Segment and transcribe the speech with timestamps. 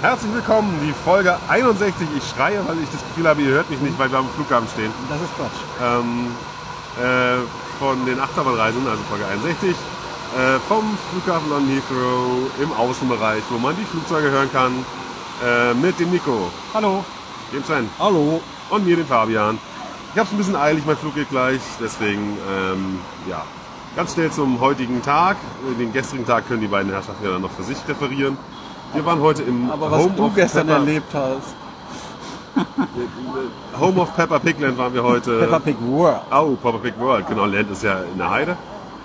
[0.00, 2.06] Herzlich willkommen, die Folge 61.
[2.16, 4.68] Ich schreie, weil ich das Gefühl habe, ihr hört mich nicht, weil wir am Flughafen
[4.68, 4.92] stehen.
[5.10, 5.58] Das ist Quatsch.
[5.82, 6.30] Ähm,
[7.02, 7.42] äh,
[7.80, 13.74] von den Achterbahnreisen, also Folge 61, äh, vom Flughafen London Heathrow im Außenbereich, wo man
[13.76, 14.86] die Flugzeuge hören kann,
[15.44, 17.04] äh, mit dem Nico, Hallo.
[17.52, 18.40] dem Sven Hallo.
[18.70, 19.58] und mir, dem Fabian.
[20.12, 23.42] Ich habe es ein bisschen eilig, mein Flug geht gleich, deswegen, ähm, ja,
[23.96, 25.38] ganz schnell zum heutigen Tag.
[25.76, 28.38] Den gestrigen Tag können die beiden Herrschaften ja dann noch für sich referieren.
[28.94, 31.54] Wir waren heute im Aber was Home du of gestern Pepper, erlebt hast.
[33.80, 35.38] Home of Pepper Pigland waren wir heute.
[35.40, 36.20] Peppa Pig World.
[36.32, 37.44] Oh, Peppa Pig World, genau.
[37.44, 38.56] Land ist ja in der Heide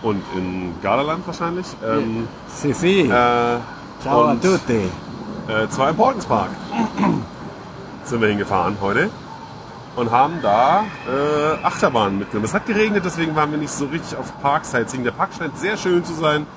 [0.01, 1.67] und in Gardaland wahrscheinlich.
[1.85, 3.01] Ähm, CC.
[3.03, 3.57] äh,
[4.01, 4.89] Ciao a tutti.
[5.47, 6.49] äh, zwar im Portens Park
[8.03, 9.09] sind wir hingefahren heute
[9.95, 12.45] und haben da äh, Achterbahnen mitgenommen.
[12.45, 15.03] Es hat geregnet, deswegen waren wir nicht so richtig auf Park-Sightseeing.
[15.03, 16.47] Der Park scheint sehr schön zu sein.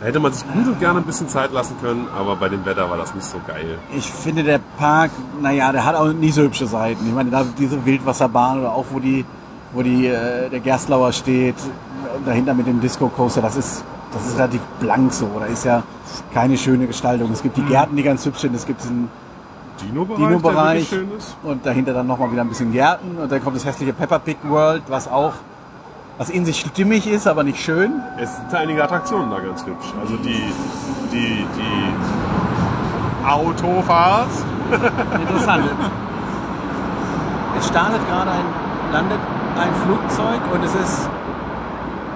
[0.00, 2.64] Da hätte man sich gut und gerne ein bisschen Zeit lassen können, aber bei dem
[2.64, 3.78] Wetter war das nicht so geil.
[3.94, 5.10] Ich finde, der Park,
[5.42, 7.06] naja, der hat auch nicht so hübsche Seiten.
[7.06, 9.26] Ich meine, da diese Wildwasserbahn oder auch wo die,
[9.74, 11.56] wo die, äh, der Gerstlauer steht,
[12.24, 15.30] dahinter mit dem Disco Coaster, das ist, das ist relativ blank so.
[15.38, 15.82] Da ist ja
[16.32, 17.30] keine schöne Gestaltung.
[17.30, 18.54] Es gibt die Gärten, die ganz hübsch sind.
[18.54, 19.10] Es gibt diesen
[19.82, 21.36] Dino-Bereich, ist.
[21.42, 24.38] und dahinter dann nochmal wieder ein bisschen Gärten und dann kommt das hässliche Peppa Pig
[24.44, 25.34] World, was auch,
[26.20, 28.02] was in sich stimmig ist, aber nicht schön.
[28.18, 29.86] Es sind einige Attraktionen da ganz hübsch.
[30.02, 30.52] Also die,
[31.10, 31.94] die, die
[33.26, 34.28] Autofahrt.
[35.18, 35.64] Interessant.
[37.58, 38.44] es startet gerade ein,
[38.92, 39.18] landet
[39.58, 41.08] ein Flugzeug und es ist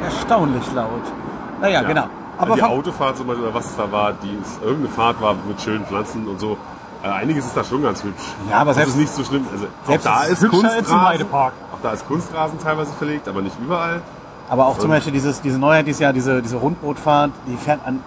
[0.03, 1.01] erstaunlich laut.
[1.63, 2.05] Naja, genau.
[2.37, 5.35] Aber die Autofahrt zum Beispiel, oder was es da war, die ist, irgendeine Fahrt war
[5.49, 6.59] mit schönen Pflanzen und so.
[7.03, 8.23] Äh, einiges ist da schon ganz hübsch.
[8.51, 9.47] Ja, aber das selbst- ist nicht so schlimm.
[9.51, 11.01] Also selbst da ist hübscher als im Kunstrasen.
[11.07, 11.53] Heidepark.
[11.85, 14.01] Da ist Kunstrasen teilweise verlegt, aber nicht überall.
[14.49, 18.01] aber auch zum Beispiel dieses, diese Neuheit dieses Jahr, diese, diese Rundbootfahrt, die fährt an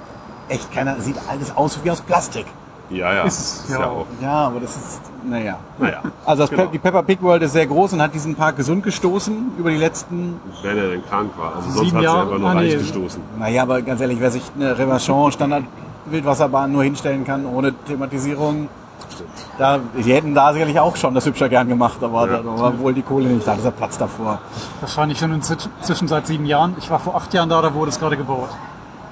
[0.49, 2.47] echt keiner, sieht alles aus wie aus Plastik.
[2.89, 3.23] Ja, ja.
[3.23, 3.85] Ist es, ja, ja.
[3.85, 4.05] auch.
[4.19, 5.59] Ja, aber das ist, naja.
[5.77, 6.01] Naja.
[6.25, 6.63] Also das Genau.
[6.63, 9.69] Pe die Peppa Pig World ist sehr groß und hat diesen Park gesund gestoßen über
[9.69, 11.57] die letzten Wenn er denn krank war.
[11.57, 12.21] Also sonst Sieben hat sie Jahre?
[12.21, 12.59] einfach nur Ah, nee.
[12.73, 13.21] reich gestoßen.
[13.37, 15.65] Naja, aber ganz ehrlich, wer sich eine Revachon Standard
[16.05, 18.69] Wildwasserbahn nur hinstellen kann ohne Thematisierung,
[19.17, 19.29] Stimmt.
[19.57, 22.37] da, die hätten da sicherlich auch schon das hübscher gern gemacht, aber Ja.
[22.37, 24.39] da war wohl die Kohle nicht da, dieser Platz davor.
[24.79, 26.75] Wahrscheinlich schon inzwischen seit sieben Jahren.
[26.79, 28.49] Ich war vor acht Jahren da, da wurde es gerade gebaut.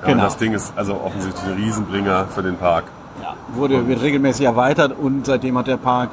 [0.01, 0.23] Ja, Genau.
[0.23, 2.85] das Ding ist also offensichtlich ein Riesenbringer für den Park.
[3.53, 6.09] Wurde, wird regelmäßig erweitert und seitdem hat der Park,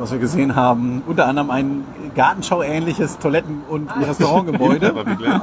[0.00, 1.84] was wir gesehen haben, unter anderem ein
[2.14, 4.94] Gartenschau-ähnliches Toiletten- und Restaurantgebäude.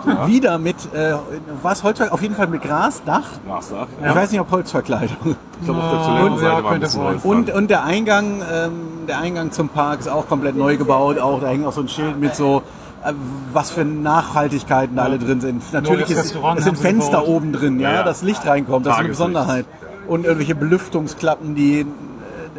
[0.07, 0.27] Ja.
[0.27, 1.13] Wieder mit, äh,
[1.61, 3.23] was Holzverkleidung, auf jeden Fall mit Grasdach.
[3.47, 3.87] Grasdach.
[4.03, 5.35] Ich weiß nicht, ob Holzverkleidung.
[5.59, 7.03] Ich glaube, auf der Ja, Toilettenseite ja, war ein bisschen.
[7.03, 8.71] Holz Und, und der Eingang, ähm,
[9.07, 11.19] der Eingang zum Park ist auch komplett neu gebaut.
[11.19, 12.63] Auch da hängt auch so ein Schild mit so,
[13.05, 13.13] äh,
[13.53, 15.61] was für Nachhaltigkeiten da alle drin sind.
[15.71, 17.27] Natürlich ist, es sind Fenster gebaut.
[17.27, 18.03] oben drin, ja, Ja, ja.
[18.03, 18.85] dass Licht reinkommt.
[18.87, 19.09] Das ist eine.
[19.09, 19.65] Besonderheit.
[20.07, 21.85] Und irgendwelche Belüftungsklappen, die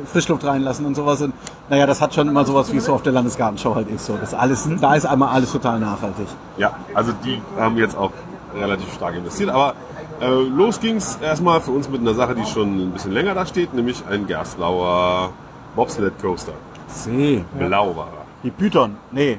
[0.07, 1.21] Frischluft reinlassen und sowas.
[1.23, 1.35] Und
[1.69, 4.07] naja, das hat schon immer sowas, wie es so auf der Landesgartenschau halt ist.
[4.07, 6.27] So, das alles, da ist einmal alles total nachhaltig.
[6.57, 8.13] Ja, also die haben jetzt auch
[8.55, 9.51] relativ stark investiert.
[9.51, 9.75] Aber
[10.21, 13.47] äh, los ging's erstmal für uns mit einer Sache, die schon ein bisschen länger da
[13.47, 15.31] steht, nämlich ein Gerstlauer
[15.77, 16.53] Bobsled Coaster.
[16.89, 17.45] See.
[17.59, 18.09] Blau war
[18.43, 18.97] Die Python.
[19.13, 19.39] Nee.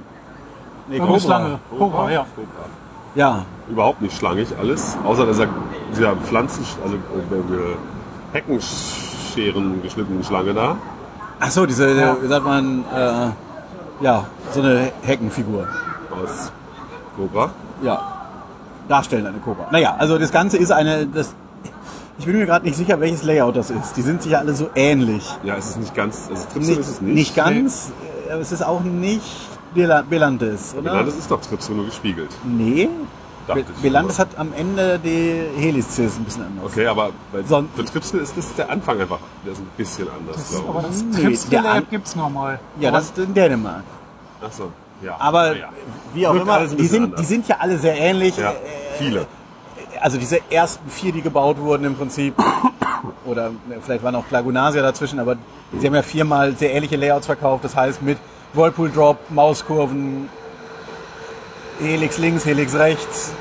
[0.87, 1.59] Nee, Irgendeine Schlange.
[1.71, 1.77] er.
[1.77, 2.25] Cobra, ja.
[3.15, 3.45] Ja.
[3.69, 5.47] Überhaupt nicht schlangig alles, außer dass er
[5.91, 8.37] dieser Pflanzen, also äh,
[9.47, 10.77] Heckenscheren geschnittenen Schlange da.
[11.39, 12.17] Ach so, diese, Ja.
[12.21, 15.67] wie sagt man, äh, ja, so eine Heckenfigur.
[16.11, 16.51] aus
[17.15, 17.51] Cobra.
[17.81, 18.01] Ja.
[18.87, 19.67] Darstellen eine Cobra.
[19.71, 21.33] Naja, also das Ganze ist eine, das,
[22.17, 23.95] ich bin mir gerade nicht sicher, welches Layout das ist.
[23.95, 25.25] Die sind sich ja alle so ähnlich.
[25.43, 27.13] Ja, es ist nicht ganz, also Tripsen Nicht, ist es nicht.
[27.15, 27.91] nicht ganz,
[28.27, 29.23] äh, aber es ist auch nicht
[29.75, 30.95] Bela- Belantes, oder?
[30.95, 32.29] Ja, das ist doch Tripsen nur gespiegelt.
[32.43, 32.89] nee.
[33.55, 34.17] Be nur.
[34.19, 36.65] hat am Ende die Helices ein bisschen anders.
[36.71, 40.07] Okay, aber bei, So- für Tripsen ist das der Anfang einfach, der ist ein bisschen
[40.09, 40.85] anders, Das, glaube aber ich.
[40.87, 41.03] das
[41.51, 42.59] Nee, An- gibt es nochmal.
[42.79, 43.83] Ja, das ist in Dänemark.
[44.41, 44.71] Ach so,
[45.01, 45.15] ja.
[45.19, 45.69] Aber Naja.
[46.13, 47.19] wie auch Wirkt immer, die sind, anders.
[47.21, 48.37] die sind ja alle sehr ähnlich.
[48.37, 48.55] Ja, Äh,
[48.97, 49.25] viele.
[50.01, 52.33] also diese ersten vier, die gebaut wurden im Prinzip,
[53.25, 55.35] oder ne, vielleicht waren auch Klagunasia dazwischen, aber
[55.77, 57.63] sie haben ja viermal sehr ähnliche Layouts verkauft.
[57.65, 58.17] Das heißt mit
[58.53, 60.29] Whirlpool Drop, Mauskurven,
[61.79, 63.33] Helix links, Helix rechts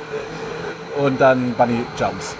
[0.99, 2.37] und dann Bunny Jumps.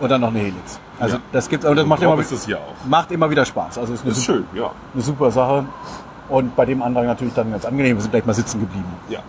[0.00, 0.78] Und dann noch eine Helix.
[1.00, 1.22] Also Ja.
[1.32, 2.48] das gibt's, aber das macht Drop immer, das
[2.88, 3.78] macht immer wieder Spaß.
[3.78, 4.70] Also es ist eine, ist super, schön, ja.
[4.94, 5.64] eine super Sache.
[6.28, 7.96] Und bei dem Andrang natürlich dann ganz angenehm.
[7.96, 8.92] Wir sind gleich mal sitzen geblieben.
[9.08, 9.20] ja.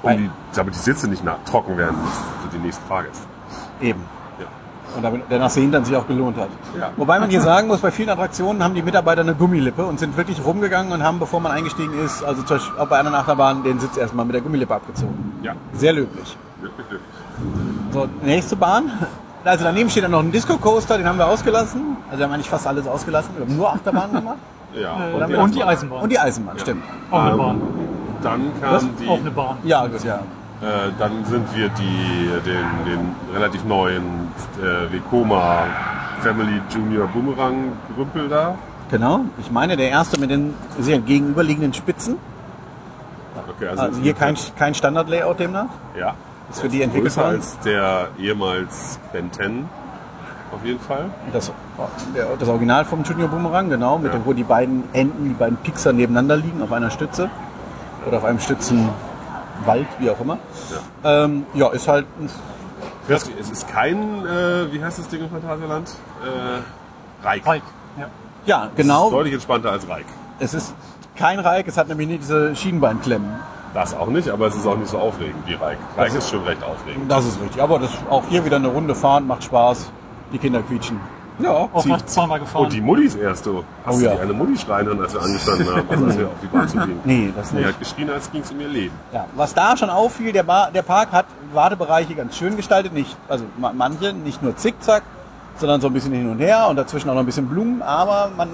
[0.00, 1.96] Um die, damit die Sitze nicht trocken werden
[2.42, 3.26] für die nächsten Fahrgäste.
[3.80, 4.04] Eben.
[4.90, 4.96] Ja.
[4.96, 6.48] Und damit der nach Sehen dann sich auch gelohnt hat.
[6.78, 6.90] Ja.
[6.96, 10.16] Wobei man hier sagen muss, bei vielen Attraktionen haben die Mitarbeiter eine Gummilippe und sind
[10.16, 13.62] wirklich rumgegangen und haben, bevor man eingestiegen ist, also zum Beispiel auch bei einer Achterbahn,
[13.62, 15.32] den Sitz erstmal mit der Gummilippe abgezogen.
[15.42, 16.36] Ja, Sehr löblich.
[16.60, 17.00] wirklich, wirklich.
[17.92, 18.90] So, nächste Bahn.
[19.44, 21.96] also daneben steht dann noch ein Disco-Coaster, den haben wir ausgelassen.
[22.08, 23.30] Also wir haben eigentlich fast alles ausgelassen.
[23.36, 24.36] Wir haben nur Achterbahn gemacht.
[24.74, 24.96] Ja.
[25.18, 25.64] Äh, die und die.
[25.64, 26.02] Eisenbahn.
[26.02, 26.82] Und die Eisenbahn, stimmt.
[27.10, 27.60] auch eine Ähm, Bahn.
[28.22, 28.82] Dann Was?
[28.82, 29.08] kam die.
[29.08, 29.56] Auch eine Bahn.
[29.64, 30.20] Ja, gut, ja.
[30.60, 35.64] Äh, dann sind wir die, den, den relativ neuen äh, Vekoma
[36.20, 38.56] Family Junior Boomerang Gerümpel da.
[38.90, 39.20] Genau.
[39.38, 42.16] Ich meine, der erste mit den sehr gegenüberliegenden Spitzen.
[43.56, 45.66] Okay, Also hier kein, kein Standard-Layout demnach.
[45.98, 46.14] Ja.
[46.50, 49.68] Ist für die entwickelt Größer als der ehemals Ben 10
[50.52, 51.04] auf jeden Fall.
[51.32, 51.52] Das,
[52.38, 54.18] das Original vom Junior Boomerang, genau, mit Ja.
[54.18, 57.28] dem, wo die beiden Enden, die beiden Pixar nebeneinander liegen auf einer Stütze.
[58.06, 58.40] Oder auf einem
[59.58, 60.38] Stützenwald, wie auch immer.
[61.02, 62.30] Ja, ähm, ja ist halt ein
[63.08, 65.90] Es ist kein, äh, wie heißt das Ding im Phantasialand?
[66.22, 67.46] Äh, Reik.
[67.46, 67.62] Reik.
[67.98, 68.08] Ja.
[68.46, 69.10] Ja, genau.
[69.10, 70.06] Deutlich entspannter als Reik.
[70.38, 70.74] Es ist
[71.16, 73.28] kein Reik, es hat nämlich nicht diese Schienbeinklemmen.
[73.74, 75.78] Das auch nicht, aber es ist auch nicht so aufregend wie Reik.
[75.96, 77.10] Reik ist schon recht aufregend.
[77.10, 77.60] Das ist richtig.
[77.60, 79.90] Aber das auch hier wieder eine Runde fahren, macht Spaß.
[80.32, 81.00] Die Kinder quietschen.
[81.40, 82.64] Ja, Auch noch zweimal gefahren.
[82.64, 83.62] Und die Muttis erst du.
[83.86, 84.14] Hast Oh du ja.
[84.14, 86.68] die eine Mutti schreien hören, als wir angestanden haben, also als wir auf die Bahn
[86.68, 87.00] zu gehen?
[87.04, 87.66] Nee, das Die nicht.
[87.68, 88.94] hat geschrien, als ging es um ihr Leben.
[89.12, 92.92] Ja, was da schon auffiel, der, Bar, der Park hat Wartebereiche ganz schön gestaltet.
[92.92, 95.02] Nicht, also ma- manche, nicht nur zickzack,
[95.60, 97.82] sondern so ein bisschen hin und her und dazwischen auch noch ein bisschen Blumen.
[97.82, 98.48] Aber man,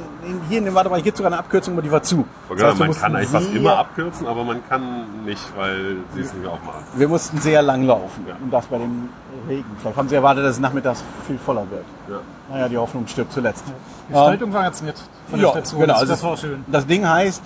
[0.49, 2.25] hier in dem Wartebereich gibt es sogar eine Abkürzung, aber die war zu.
[2.51, 6.33] Das heißt, man kann einfach sehr- immer abkürzen, aber man kann nicht, weil sie es
[6.35, 6.81] nicht aufmachen.
[6.97, 8.25] Wir mussten sehr lang laufen.
[8.29, 8.35] Ja.
[8.43, 9.09] Und das bei dem
[9.49, 9.65] Regen.
[9.81, 11.85] Vielleicht haben sie erwartet, dass es nachmittags viel voller wird.
[12.09, 12.17] Ja.
[12.51, 13.65] Naja, die Hoffnung stirbt zuletzt.
[14.09, 14.97] Die Gestaltung war ganz nett
[15.29, 15.81] von der Ja, Station.
[15.81, 16.65] genau, das, also das war schön.
[16.69, 17.43] Das Ding heißt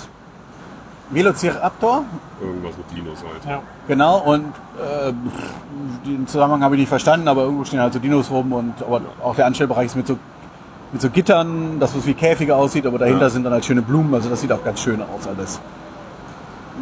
[1.10, 2.04] Velociraptor.
[2.40, 3.44] Irgendwas mit Dinos halt.
[3.46, 3.62] Ja.
[3.86, 4.44] Genau, und
[4.78, 5.12] äh,
[6.06, 9.00] den Zusammenhang habe ich nicht verstanden, aber irgendwo stehen halt so Dinos rum und aber
[9.22, 10.18] auch der Anstellbereich ist mit so,
[10.92, 13.30] mit so Gittern, dass es wie Käfige aussieht, aber dahinter Ja.
[13.30, 15.60] sind dann halt schöne Blumen, also das sieht auch ganz schön aus alles.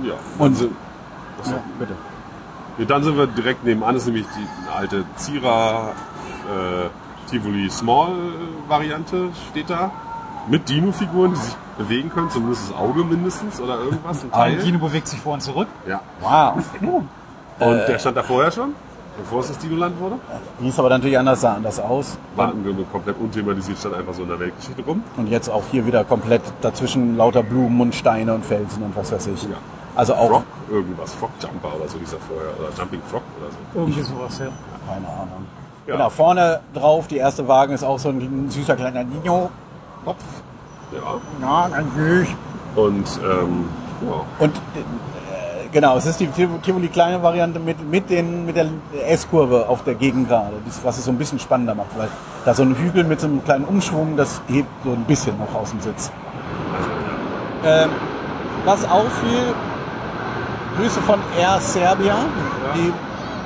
[0.03, 0.15] Ja.
[0.39, 0.73] Und- sind,
[1.41, 1.55] achso.
[1.79, 1.95] bitte.
[2.79, 5.93] Ja, dann sind wir direkt nebenan, ist nämlich die alte Zira
[6.45, 8.13] äh, Tivoli Small
[8.69, 9.91] Variante, steht da.
[10.49, 14.23] Mit Dino-Figuren, die sich bewegen können, zumindest das Auge mindestens oder irgendwas.
[14.23, 14.65] Ein Ein Teil.
[14.65, 15.69] Dino bewegt sich vor und zurück.
[15.87, 16.01] Ja.
[16.21, 16.63] Wow.
[17.59, 18.75] Und der stand da vorher schon,
[19.19, 20.17] bevor es das Dino-Land wurde.
[20.61, 22.19] Hieß aber natürlich anders, sah anders aus.
[22.37, 25.03] Grunde komplett unthematisiert, stand einfach so in der Weltgeschichte rum.
[25.17, 29.11] Und jetzt auch hier wieder komplett dazwischen lauter Blumen und Steine und Felsen und was
[29.13, 29.43] weiß ich.
[29.45, 29.57] Ja.
[29.97, 32.51] Also auch, Frog, irgendwas, Frog Jumper oder so hieß er vorher.
[32.59, 33.81] Oder Jumping Frog oder so.
[33.81, 34.49] Irgendwie sowas, ja.
[34.87, 35.47] keine Ahnung.
[35.87, 35.97] Ja.
[35.97, 39.51] Genau, vorne drauf, die erste Wagen ist auch so ein süßer kleiner Dino.
[40.07, 40.25] Kopf.
[40.93, 41.21] Ja.
[41.43, 42.29] Ja, ganz süß.
[42.77, 43.69] Und ähm,
[44.09, 44.23] ja.
[44.39, 48.67] Und äh, genau, es ist die Tiv- Tivoli kleine Variante mit, mit, den, mit der
[49.09, 50.53] S-Kurve auf der Gegengrade,
[50.85, 52.09] was es so ein bisschen spannender macht, weil
[52.45, 55.53] da so ein Hügel mit so einem kleinen Umschwung, das hebt so ein bisschen noch
[55.61, 56.13] aus dem Sitz.
[57.65, 57.91] Ähm,
[58.65, 59.55] was auffiel,
[60.79, 62.15] Grüße von Air Serbia,
[62.77, 62.93] die,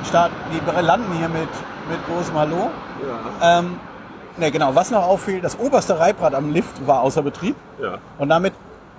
[0.07, 1.49] start, die landen hier mit,
[1.89, 2.69] mit großem Hallo.
[3.41, 3.79] Ähm,
[4.37, 7.55] ne, genau, was noch auffiel, das oberste Reibrad am Lift war außer Betrieb.
[7.81, 7.97] ja.
[8.17, 8.53] Und damit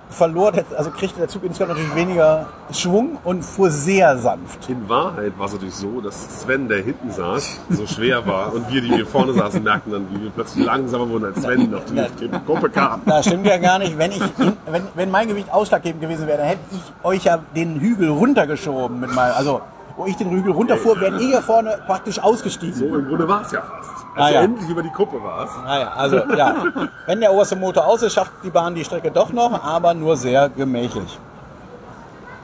[0.09, 4.69] verlor der, also kriegte der Zug insgesamt natürlich weniger Schwung und fuhr sehr sanft.
[4.69, 8.71] In Wahrheit war es natürlich so, dass Sven, der hinten saß, so schwer war und
[8.71, 11.83] wir, die hier vorne saßen, merkten dann, wie wir plötzlich langsamer wurden, als Sven auf
[11.85, 13.01] die Gruppe kam.
[13.05, 13.97] Das stimmt ja gar nicht.
[13.97, 14.21] Wenn, ich,
[14.67, 18.99] wenn, wenn mein Gewicht ausschlaggebend gewesen wäre, dann hätte ich euch ja den Hügel runtergeschoben.
[18.99, 19.61] Mit meinem, also,
[19.97, 22.75] wo ich den Hügel runterfuhr, wären ihr ja vorne praktisch ausgestiegen.
[22.75, 24.02] So im Grunde war es ja fast.
[24.15, 24.41] Als Ah, du ja.
[24.41, 25.53] endlich über die Kuppe warst.
[25.63, 26.55] Naja, also ja.
[27.07, 30.15] Wenn der oberste Motor aus ist, schafft die Bahn die Strecke doch noch, aber nur
[30.17, 31.17] sehr gemächlich.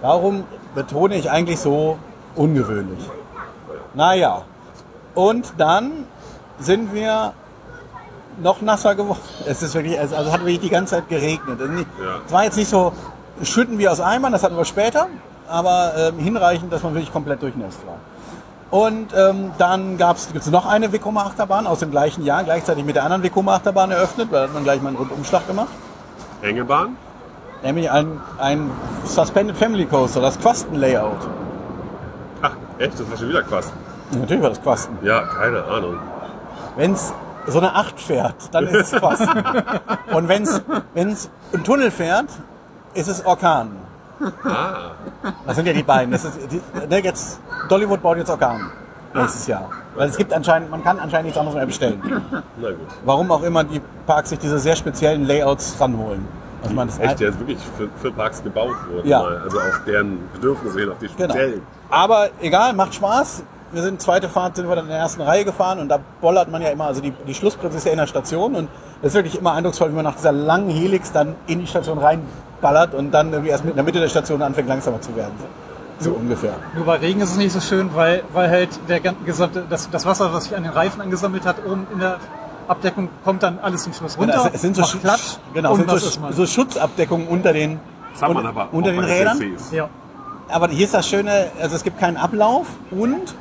[0.01, 1.97] Warum betone ich eigentlich so
[2.35, 3.07] ungewöhnlich?
[3.93, 4.43] Naja,
[5.13, 6.05] und dann
[6.59, 7.33] sind wir
[8.41, 9.19] noch nasser geworden.
[9.45, 11.59] Es ist wirklich, also hat wirklich die ganze Zeit geregnet.
[11.59, 12.19] Ja.
[12.25, 12.93] Es war jetzt nicht so
[13.43, 15.07] schütten wie aus Eimern, das hatten wir später,
[15.47, 17.95] aber ähm, hinreichend, dass man wirklich komplett durchnässt war.
[18.71, 22.95] Und ähm, dann gibt's gibt's noch eine Vekoma Achterbahn aus dem gleichen Jahr, gleichzeitig mit
[22.95, 25.69] der anderen Vekoma Achterbahn eröffnet, weil da hat man gleich mal einen Rundumschlag gemacht.
[26.43, 26.95] Enge Bahn?
[27.63, 28.69] Nämlich ein, ein
[29.05, 31.17] Suspended Family Coaster, das Quasten-Layout.
[32.41, 32.99] Ach, echt?
[32.99, 33.77] Das war schon wieder Quasten.
[34.11, 34.97] Natürlich war das Quasten.
[35.01, 35.97] Ja, keine Ahnung.
[36.77, 37.11] Wenn es
[37.47, 39.43] so eine Acht fährt, dann ist es Quasten.
[40.13, 40.61] Und wenn es
[41.51, 42.27] einen Tunnel fährt,
[42.93, 43.71] ist es Orkan.
[44.43, 44.91] Ah,
[45.45, 46.11] Das sind ja die beiden.
[46.11, 48.69] Das ist, die, ne, jetzt, Dollywood baut jetzt Orkan
[49.13, 49.69] nächstes Jahr.
[49.95, 52.01] Weil es gibt anscheinend, man kann anscheinend nichts anderes mehr bestellen.
[52.61, 52.77] na gut.
[53.05, 56.27] Warum auch immer die Parks sich diese sehr speziellen Layouts ranholen.
[56.61, 59.07] Also man, das Echt, der ist wirklich für, für Parks gebaut worden.
[59.07, 59.21] Ja.
[59.21, 59.37] Mal.
[59.37, 61.33] Also auf deren Bedürfnisse hin, auf die Genau.
[61.33, 61.61] speziellen.
[61.89, 63.43] Aber egal, macht Spaß.
[63.71, 66.49] Wir sind zweite Fahrt, sind wir dann in der ersten Reihe gefahren und da bollert
[66.49, 68.67] man ja immer, also die, die Schlussbremse ist ja in der Station und
[69.01, 71.99] es ist wirklich immer eindrucksvoll, wie man nach dieser langen Helix dann in die Station
[72.61, 75.33] reinballert und dann irgendwie erst mit in der Mitte der Station anfängt langsamer zu werden.
[75.99, 76.53] So ungefähr.
[76.75, 80.05] Nur bei Regen ist es nicht so schön, weil, weil halt der gesamte, das, das
[80.05, 82.17] Wasser, was sich an den Reifen angesammelt hat, oben in der
[82.69, 84.33] Abdeckung, kommt dann alles zum Schluss runter.
[84.33, 86.31] Genau, es, sind so, macht Sch- Klatsch genau, sind so, ist man.
[86.33, 87.79] so Schutzabdeckungen unter den,
[88.13, 89.41] Das hat man un- unter den Rädern.
[89.71, 89.89] Ja,
[90.47, 93.35] Aber hier ist das Schöne, also es gibt keinen Ablauf und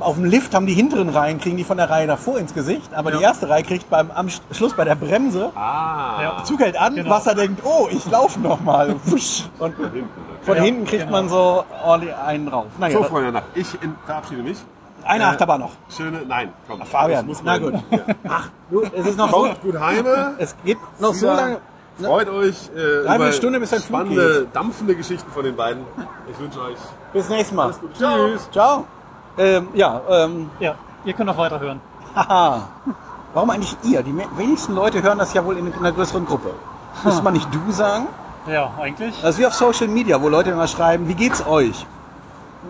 [0.00, 2.92] auf dem Lift haben die hinteren Reihen, kriegen die von der Reihe davor ins Gesicht,
[2.94, 3.28] aber die Ja.
[3.28, 6.22] erste Reihe kriegt beim, am Sch- Schluss bei der Bremse, Ah.
[6.22, 6.44] Ja.
[6.44, 7.10] Zug hält an, Genau.
[7.10, 8.94] Wasser denkt, oh, ich laufe noch mal.
[9.04, 9.44] Wusch.
[9.58, 9.74] Und
[10.42, 11.12] von Ja, hinten kriegt genau.
[11.16, 12.66] man so ordentlich einen drauf.
[12.78, 13.42] Naja, So, Freunde.
[13.54, 14.58] Ich in, verabschiede mich.
[15.04, 15.70] eine Äh, Achterbahn noch.
[15.94, 16.82] Schöne, nein, komm.
[16.82, 17.74] Fabian, ich muss na mal- gut.
[17.90, 17.98] Ja.
[18.28, 20.34] Ach, du, es ist noch so, Kommt gut heime.
[20.38, 21.58] es geht noch so lange.
[22.00, 22.06] Ne?
[22.06, 25.82] Freut euch äh, über Stunde, bis Flug spannende, dampfende Geschichten von den beiden.
[26.30, 26.76] Ich wünsche euch
[27.12, 27.64] Bis nächstes Mal.
[27.64, 27.94] alles Gute.
[28.52, 28.84] Ciao.
[29.38, 31.80] Ähm, ja, ähm, ja, ihr könnt noch weiterhören.
[32.14, 32.62] haha.
[33.34, 34.02] Warum eigentlich ihr?
[34.02, 36.50] Die me- wenigsten Leute hören das ja wohl in einer größeren Gruppe.
[37.04, 38.06] Müsste man nicht du sagen?
[38.46, 39.20] Ja, eigentlich.
[39.20, 41.86] Das ist wie auf Social Media, wo Leute immer schreiben, wie geht's euch?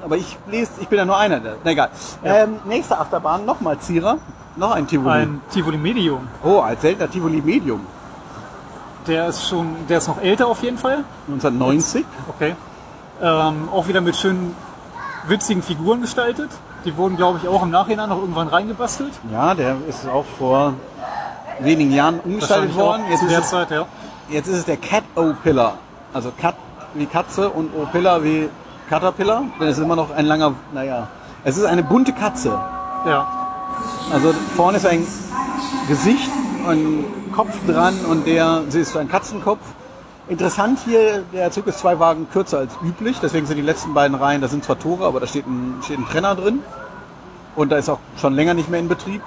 [0.05, 1.41] Aber ich lese, ich bin ja nur einer.
[1.41, 1.91] Der, na egal.
[2.23, 4.19] Ähm, nächste Achterbahn, nochmal Zierer.
[4.57, 5.15] Noch ein Tivoli.
[5.23, 6.27] Ein Tivoli Medium.
[6.43, 7.81] Oh, als seltener Tivoli Medium.
[9.07, 11.05] Der ist schon, der ist noch älter auf jeden Fall.
[11.29, 12.05] 1990.
[12.29, 12.55] Okay.
[13.23, 14.55] Ähm, auch wieder mit schönen,
[15.29, 16.51] witzigen Figuren gestaltet.
[16.85, 19.13] Die wurden, glaube ich, auch im Nachhinein noch irgendwann reingebastelt.
[19.33, 20.75] Ja, der ist auch vor
[21.61, 23.03] wenigen Jahren umgestaltet worden.
[23.11, 23.87] Jetzt ist, es, Zeit, ja.
[24.29, 25.75] jetzt ist es der Cat O-Pillar.
[26.13, 26.55] Also Cat
[26.95, 28.49] wie Katze und O-Pillar wie
[28.89, 29.45] Caterpillar.
[29.61, 31.09] Denn es ist immer noch ein langer, naja,
[31.45, 32.51] es ist eine bunte Katze.
[33.07, 33.27] Ja,
[34.13, 35.07] Also vorne ist ein
[35.89, 36.31] Gesicht,
[36.67, 39.61] ein Kopf dran und der, sie ist so ein Katzenkopf.
[40.29, 44.15] Interessant hier, der Zug ist zwei Wagen kürzer als üblich, deswegen sind die letzten beiden
[44.15, 46.63] Reihen, da sind zwar Tore, aber da steht ein, steht ein Trenner drin.
[47.57, 49.23] Und da ist auch schon länger nicht mehr in Betrieb.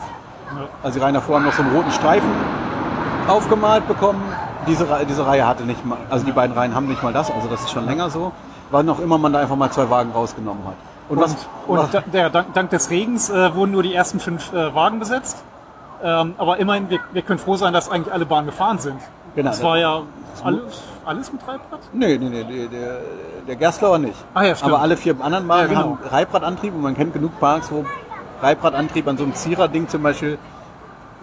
[0.55, 0.67] Ja.
[0.84, 2.29] Also die Reihen davor haben noch so einen roten Streifen
[3.27, 4.22] aufgemalt bekommen.
[4.67, 7.31] Diese, Reihe- diese Reihe hatte nicht mal, also die beiden Reihen haben nicht mal das,
[7.31, 8.31] also das ist schon länger so.
[8.70, 10.75] Wann noch immer man da einfach mal zwei Wagen rausgenommen hat.
[11.10, 11.31] Und, was,
[11.67, 14.53] Und, was und da, der, dank, dank des Regens äh, wurden nur die ersten fünf
[14.53, 15.43] äh, Wagen besetzt.
[16.03, 19.00] Ähm, aber immerhin, wir, wir können froh sein, dass eigentlich alle Bahnen gefahren sind.
[19.36, 19.50] Genau.
[19.50, 20.01] Das war ja
[20.43, 20.62] alles,
[21.05, 21.79] alles mit Reibrad?
[21.93, 23.01] Nee, nee, nee, der,
[23.48, 24.15] der, Gerstlauer nicht.
[24.34, 24.74] Ah ja, stimmt.
[24.74, 25.98] Aber alle vier anderen Wagen Ja, genau.
[25.98, 27.86] haben Reibradantrieb und man kennt genug Parks, wo
[28.41, 30.38] Reibradantrieb an so einem Zierer-Ding zum Beispiel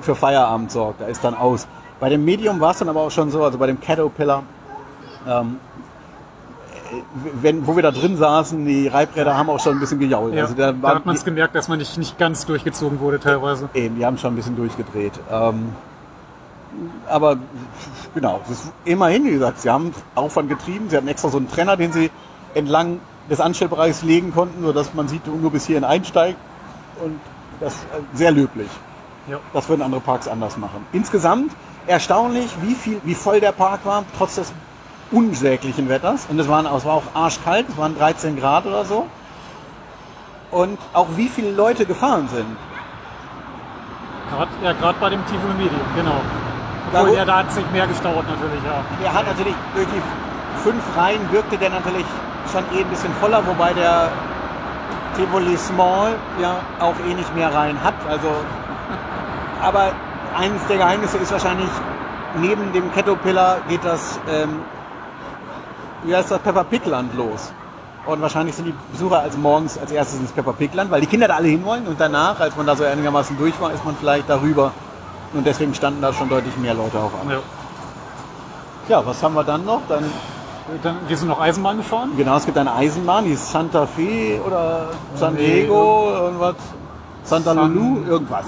[0.00, 1.00] für Feierabend sorgt.
[1.00, 1.66] Da ist dann aus.
[2.00, 4.44] Bei dem Medium war es dann aber auch schon so, also bei dem Caterpillar,
[5.26, 5.58] ähm,
[6.92, 7.02] äh,
[7.42, 10.34] wenn, wo wir da drin saßen, die Reibräder haben auch schon ein bisschen gejault.
[10.34, 13.18] Ja, also da, da hat man es gemerkt, dass man nicht, nicht ganz durchgezogen wurde
[13.18, 13.68] teilweise.
[13.74, 15.12] Eben, die haben schon ein bisschen durchgedreht.
[15.30, 15.72] Ähm,
[17.08, 17.38] aber
[18.14, 20.88] genau, es ist immerhin, wie gesagt, sie haben Aufwand getrieben.
[20.90, 22.10] Sie hatten extra so einen Trenner, den sie
[22.54, 26.38] entlang des Anstellbereichs legen konnten, sodass man sieht, nur bis hierhin einsteigt.
[27.04, 27.20] Und
[27.60, 28.68] das ist äh, sehr löblich.
[29.28, 29.38] Ja.
[29.52, 30.86] Das würden andere Parks anders machen.
[30.92, 31.52] Insgesamt
[31.86, 34.52] erstaunlich, wie, viel, wie voll der Park war, trotz des
[35.10, 36.26] unsäglichen Wetters.
[36.28, 39.06] Und es, waren, es war auch arschkalt, es waren 13 Grad oder so.
[40.50, 42.56] Und auch wie viele Leute gefahren sind.
[44.30, 46.20] Grad, ja, gerade bei dem Tivoli Medium, genau.
[46.92, 48.82] Obwohl, wo- ja, da hat sich mehr gestaut natürlich, ja.
[49.02, 50.02] Der hat natürlich durch die
[50.62, 52.06] fünf Reihen wirkte der natürlich
[52.52, 54.08] schon eh ein bisschen voller, wobei der
[55.16, 57.94] Tivoli Small ja auch eh nicht mehr Reihen hat.
[58.08, 58.28] Also,
[59.62, 59.92] aber
[60.36, 61.68] eines der Geheimnisse ist wahrscheinlich,
[62.36, 64.60] neben dem Caterpillar geht das, ähm,
[66.04, 67.52] wie heißt das, Peppa Pig Land los.
[68.06, 71.06] Und wahrscheinlich sind die Besucher als morgens als erstes ins Peppa Pig Land, weil die
[71.06, 73.94] Kinder da alle hinwollen und danach, als man da so einigermaßen durch war, ist man
[73.96, 74.72] vielleicht darüber.
[75.34, 77.30] Und deswegen standen da schon deutlich mehr Leute auch an.
[77.30, 77.38] ja.
[78.88, 79.82] Ja, was haben wir dann noch?
[79.88, 80.04] Dann
[80.82, 82.10] Dann, wir sind noch Eisenbahn gefahren.
[82.16, 86.54] Genau, es gibt eine Eisenbahn, die ist Santa Fe oder San Nee, Diego, irgendwas.
[87.24, 88.46] Santa San- Lulu, irgendwas.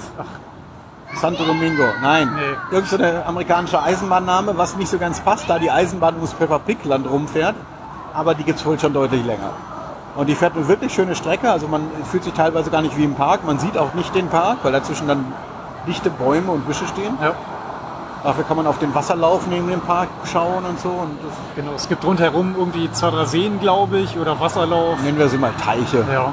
[1.19, 2.29] Santo Domingo, nein.
[2.35, 2.75] Nee.
[2.75, 6.57] Irgend so eine amerikanische Eisenbahnname, was nicht so ganz passt, da die Eisenbahn ums Peppa
[6.57, 7.55] Pig Land rumfährt.
[8.13, 9.51] Aber die gibt's wohl schon deutlich länger.
[10.15, 13.03] Und die fährt eine wirklich schöne Strecke, also man fühlt sich teilweise gar nicht wie
[13.03, 13.45] im Park.
[13.45, 15.25] Man sieht auch nicht den Park, weil dazwischen dann
[15.87, 17.17] dichte Bäume und Büsche stehen.
[17.21, 17.33] Ja,
[18.23, 20.89] Dafür kann man auf den Wasserlauf neben dem Park schauen und so.
[20.89, 21.17] Und
[21.55, 21.71] genau.
[21.75, 25.01] Es gibt rundherum irgendwie zwei, drei Seen, glaube ich, oder Wasserlauf.
[25.01, 26.05] nennen wir sie mal Teiche.
[26.13, 26.31] Ja,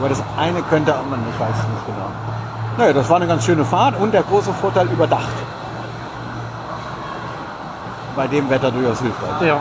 [0.00, 2.08] Aber das eine könnte man, ich weiß es nicht genau.
[2.76, 5.28] Naja, das war eine ganz schöne Fahrt und der große Vorteil überdacht.
[8.16, 9.42] Bei dem Wetter durchaus hilfreich.
[9.46, 9.60] ja.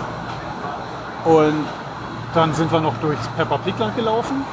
[1.26, 1.66] Und
[2.34, 4.44] Dann sind wir noch durchs Pepper Pig Land gelaufen.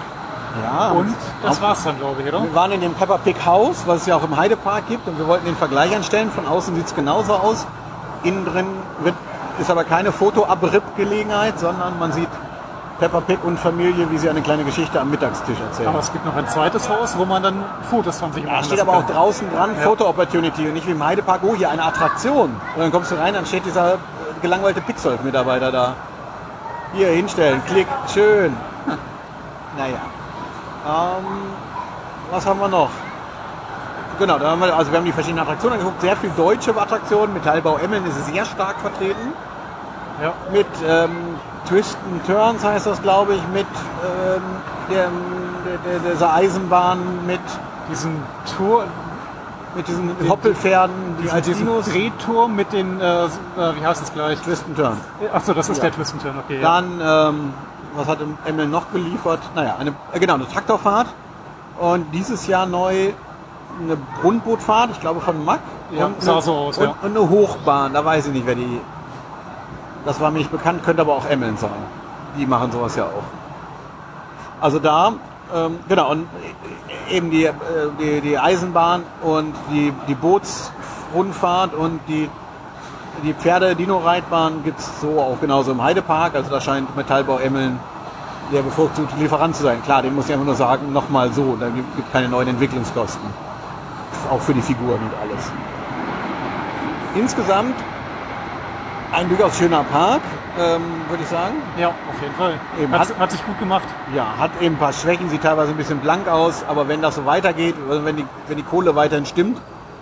[0.63, 2.43] Ja, Und das war's dann, glaube ich, oder?
[2.43, 5.19] wir waren in dem Peppa Pig Haus, was es ja auch im Heidepark gibt und
[5.19, 6.31] wir wollten den Vergleich anstellen.
[6.31, 7.67] Von außen sieht es genauso aus.
[8.23, 8.67] Innen drin
[9.03, 9.15] wird,
[9.59, 12.29] ist aber keine Fotoabripp-Gelegenheit, sondern man sieht
[12.99, 15.89] Peppa Pig und Familie, wie sie eine kleine Geschichte am Mittagstisch erzählen.
[15.89, 18.65] Aber es gibt noch ein zweites Haus, wo man dann Fotos von sich Da machen
[18.65, 19.83] steht lassen aber auch draußen dran Ja.
[19.83, 22.51] Photo Opportunity und nicht wie im Heidepark, oh, hier eine Attraktion.
[22.75, 23.97] Und dann kommst du rein, dann steht dieser äh,
[24.43, 25.95] gelangweilte Pixolf-Mitarbeiter da.
[26.93, 28.57] Hier hinstellen, klick, schön.
[29.77, 29.99] Naja.
[30.87, 31.25] Ähm,
[32.31, 32.91] was haben wir noch?
[34.19, 36.01] Genau, da haben wir, also wir haben die verschiedenen Attraktionen angeguckt.
[36.01, 37.35] Sehr viel deutsche Attraktionen.
[37.35, 39.33] Metallbau Emmeln ist sehr stark vertreten.
[40.23, 40.33] Ja.
[40.53, 41.39] Mit ähm,
[41.69, 44.43] Twist and Turns heißt das, glaube ich, mit ähm,
[44.89, 45.09] der,
[45.65, 47.41] der, der, dieser Eisenbahn, mit,
[47.91, 48.23] Diesen
[48.57, 48.85] Tour,
[49.77, 51.87] mit diesen Hoppelpferden, die diesen Dinos.
[51.87, 53.29] Drehturm mit den, äh, äh,
[53.79, 54.41] wie heißt das gleich?
[54.41, 54.97] Twist and Turn.
[55.33, 55.85] Achso, das ist Ja.
[55.85, 56.61] der Twist and Turn, okay.
[56.61, 57.55] Dann, ähm,
[57.97, 59.41] was hat Emmel noch geliefert?
[59.55, 61.09] Naja, eine, äh, genau, eine Traktorfahrt.
[61.79, 63.13] Und dieses Jahr neu
[63.81, 65.61] eine Rundbootfahrt, ich glaube von Mack.
[65.91, 66.95] Ja, und sah eine, so aus, und, ja.
[67.03, 68.81] und eine Hochbahn, da weiß ich nicht, wer die.
[70.05, 71.71] Das war mir nicht bekannt, könnte aber auch Emmeln sein.
[72.39, 73.25] Die machen sowas ja auch.
[74.61, 75.15] Also da,
[75.55, 76.27] ähm, genau, und
[77.11, 77.53] eben die, äh,
[78.01, 82.29] die, die Eisenbahn und die, die Bootsrundfahrt und die,
[83.23, 86.35] die Pferde-Dino-Reitbahn gibt es so auch genauso im Heidepark.
[86.35, 87.79] Also da scheint Metallbau Emmeln
[88.53, 89.83] der bevorzugte Lieferant zu sein.
[89.83, 93.29] Klar, den muss ich einfach nur sagen, nochmal so, da gibt gibt keine neuen Entwicklungskosten.
[94.31, 95.51] Auch für die Figuren und alles.
[97.15, 97.75] Insgesamt
[99.15, 100.21] ein durchaus schöner Park,
[100.59, 101.55] ähm, würde ich sagen.
[101.79, 102.55] ja, auf jeden Fall.
[102.99, 103.85] Hat, hat- sich gut gemacht.
[104.15, 107.15] Ja, hat eben ein paar Schwächen, sieht teilweise ein bisschen blank aus, aber wenn das
[107.17, 109.61] so weitergeht, also wenn die, wenn die Kohle weiterhin stimmt,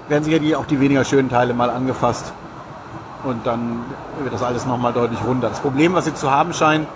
[0.09, 2.33] werden sicher auch die weniger schönen Teile mal angefasst.
[3.25, 3.85] Und dann
[4.21, 5.49] wird das alles nochmal deutlich runter.
[5.49, 6.87] Das Problem, was sie zu haben scheinen,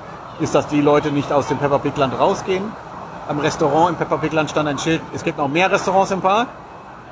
[0.41, 2.65] ist, dass die Leute nicht aus dem Peppa Pig Land rausgehen.
[3.29, 6.21] Am Restaurant im Peppa Pig Land stand ein Schild, es gibt noch mehr Restaurants im
[6.21, 6.49] Park.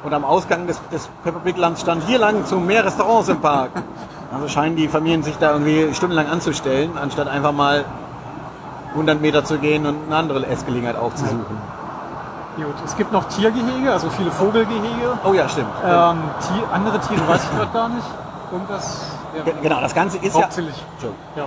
[0.02, 1.08] Und am Ausgang des, des
[1.44, 3.70] Pig Lands stand hier lang zu mehr Restaurants im Park.
[4.32, 7.84] Also scheinen die Familien sich da irgendwie stundenlang anzustellen, anstatt einfach mal
[8.92, 11.44] 100 Meter zu gehen und eine andere Essgelegenheit aufzusuchen.
[12.56, 12.66] Gut.
[12.84, 15.18] Es gibt noch Tiergehege, also viele Vogelgehege.
[15.24, 15.66] Oh ja, stimmt.
[15.84, 18.06] Ähm, Tier, andere Tiere weiß ich gerade gar nicht.
[18.52, 19.10] Irgendwas.
[19.36, 20.76] Ja, Ge- Genau, das Ganze ist ja, hauptsächlich.
[20.92, 21.24] Entschuldigung.
[21.36, 21.44] Ja.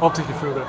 [0.00, 0.62] Hauptsächlich Vögel.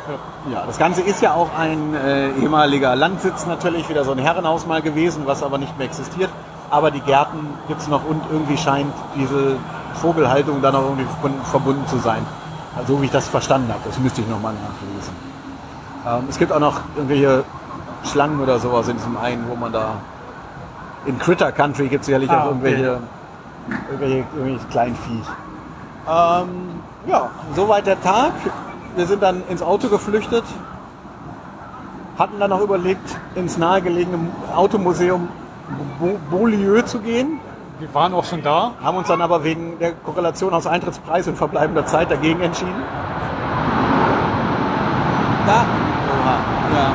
[0.50, 0.54] Ja.
[0.60, 4.68] ja, das Ganze ist ja auch ein äh, ehemaliger Landsitz natürlich, wieder so ein Herrenhaus
[4.68, 6.30] mal gewesen, was aber nicht mehr existiert.
[6.70, 9.56] Aber die Gärten gibt es noch und irgendwie scheint diese
[9.96, 11.08] Vogelhaltung dann auch irgendwie
[11.44, 12.26] verbunden- zu sein.
[12.78, 15.14] Also, so wie ich das verstanden habe, das müsste ich nochmal nachlesen.
[16.08, 17.44] Ähm, es gibt auch noch irgendwelche
[18.06, 19.96] Schlangen oder sowas in diesem einen, wo man da
[21.06, 23.00] in Critter Country gibt es sicherlich Ah, auch irgendwelche,
[23.90, 25.28] irgendwelche, irgendwelche kleinen Viech.
[26.10, 26.50] Ähm,
[27.08, 28.32] ja, soweit der Tag.
[28.96, 30.44] Wir sind dann ins Auto geflüchtet,
[32.20, 34.18] hatten dann noch überlegt, ins nahegelegene
[34.56, 35.30] Automuseum
[36.30, 37.40] Beaulieu zu gehen,
[37.82, 38.74] Wir waren auch schon da.
[38.84, 42.84] haben uns dann aber wegen der Korrelation aus Eintrittspreis und verbleibender Zeit dagegen entschieden.
[45.48, 45.66] Da,
[46.14, 46.36] oha,
[46.76, 46.92] ja.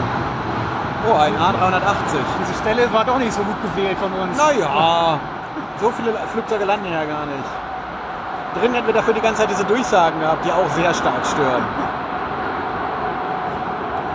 [1.09, 2.19] Oh, ein A380.
[2.41, 4.39] Diese Stelle war doch nicht so gut gewählt von uns.
[4.39, 5.19] Naja,
[5.81, 8.61] so viele Flugzeuge landen ja gar nicht.
[8.61, 11.65] Drin hätten wir dafür die ganze Zeit diese Durchsagen gehabt, die auch sehr stark stören.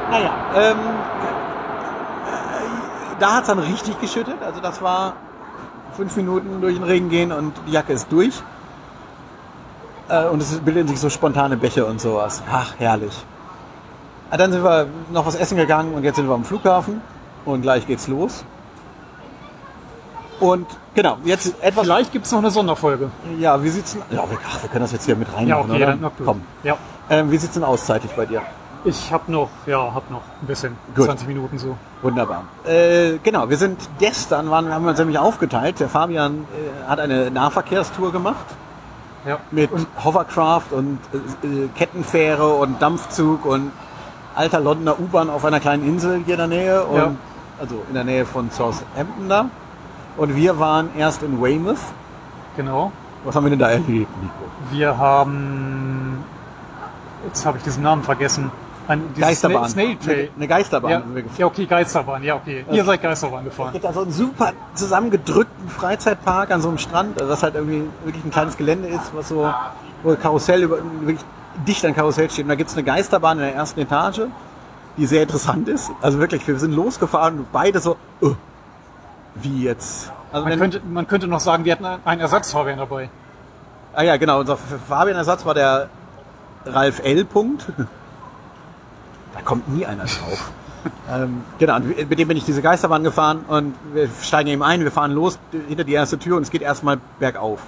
[0.10, 0.78] Naja, ähm,
[2.28, 4.38] äh, da hat es dann richtig geschüttet.
[4.42, 5.14] Also das war
[5.96, 8.42] fünf Minuten durch den Regen gehen und die Jacke ist durch.
[10.10, 12.42] Äh, und es bilden sich so spontane Bäche und sowas.
[12.52, 13.14] Ach, herrlich.
[14.30, 17.02] Ah, Dann sind wir noch was essen gegangen und jetzt sind wir am Flughafen
[17.46, 18.44] und gleich geht's los.
[20.40, 21.84] Und genau, jetzt etwas.
[21.84, 23.12] Vielleicht gibt es noch eine Sonderfolge.
[23.40, 24.02] Ja, wie sieht's denn?
[24.10, 26.12] Ja, wir, ach, wir können das jetzt hier mit Ja, reinmachen, okay, oder?
[26.26, 26.42] Komm.
[26.64, 26.78] Ja.
[27.10, 28.42] Ähm, wie sieht's denn aus zeitlich bei dir?
[28.84, 30.76] Ich habe noch, ja, hab noch ein bisschen.
[30.96, 31.06] Gut.
[31.06, 31.78] 20 Minuten so.
[32.02, 32.44] Wunderbar.
[32.66, 35.80] Äh, genau, wir sind gestern, waren, haben wir uns nämlich aufgeteilt.
[35.80, 36.46] Der Fabian
[36.86, 38.46] äh, hat eine Nahverkehrstour gemacht
[39.26, 39.38] Ja.
[39.52, 39.70] mit
[40.04, 40.98] Hovercraft und
[41.44, 43.72] äh, äh, Kettenfähre und Dampfzug und
[44.34, 46.84] alter Londoner U-Bahn auf einer kleinen Insel hier in der Nähe.
[46.84, 47.12] Und, Ja.
[47.60, 49.46] Also in der Nähe von Southampton da.
[50.18, 51.78] Und wir waren erst in Weymouth.
[52.58, 52.92] Genau.
[53.24, 54.34] Was haben wir denn da erlebt, Nico?
[54.72, 56.24] Wir haben,
[57.28, 58.50] jetzt habe ich diesen Namen vergessen.
[58.90, 59.70] Dieses Geisterbahn.
[59.70, 60.30] Snail Trail.
[60.36, 61.40] Eine Geisterbahn Ja, sind wir gefahren.
[61.40, 62.66] ja, okay, Geisterbahn, ja, okay.
[62.72, 63.72] Ihr seid Geisterbahn Es gefahren.
[63.74, 67.84] gibt da so einen super zusammengedrückten Freizeitpark an so einem Strand, also was halt irgendwie
[68.04, 69.52] wirklich ein kleines Gelände ist, was so,
[70.04, 71.24] wo Karussell über, wirklich
[71.68, 72.46] dicht an Karussell steht.
[72.46, 74.22] Und da gibt es eine Geisterbahn in der ersten Etage,
[74.98, 75.92] die sehr interessant ist.
[76.02, 78.36] Also wirklich, wir sind losgefahren und beide so, uh,
[79.36, 80.12] wie jetzt?
[80.34, 83.10] Also Man könnte, man könnte noch sagen, wir hatten einen Ersatzfahrwehr dabei.
[83.94, 85.90] ah ja, genau, unser Fabian-Ersatz war der
[86.66, 87.26] Ralf L.
[87.26, 87.66] Punkt.
[89.34, 90.52] Da kommt nie einer drauf.
[91.10, 94.82] ähm, genau, und mit dem bin ich diese Geisterbahn gefahren und wir steigen eben ein,
[94.82, 97.62] wir fahren los hinter die erste Tür und es geht erstmal bergauf.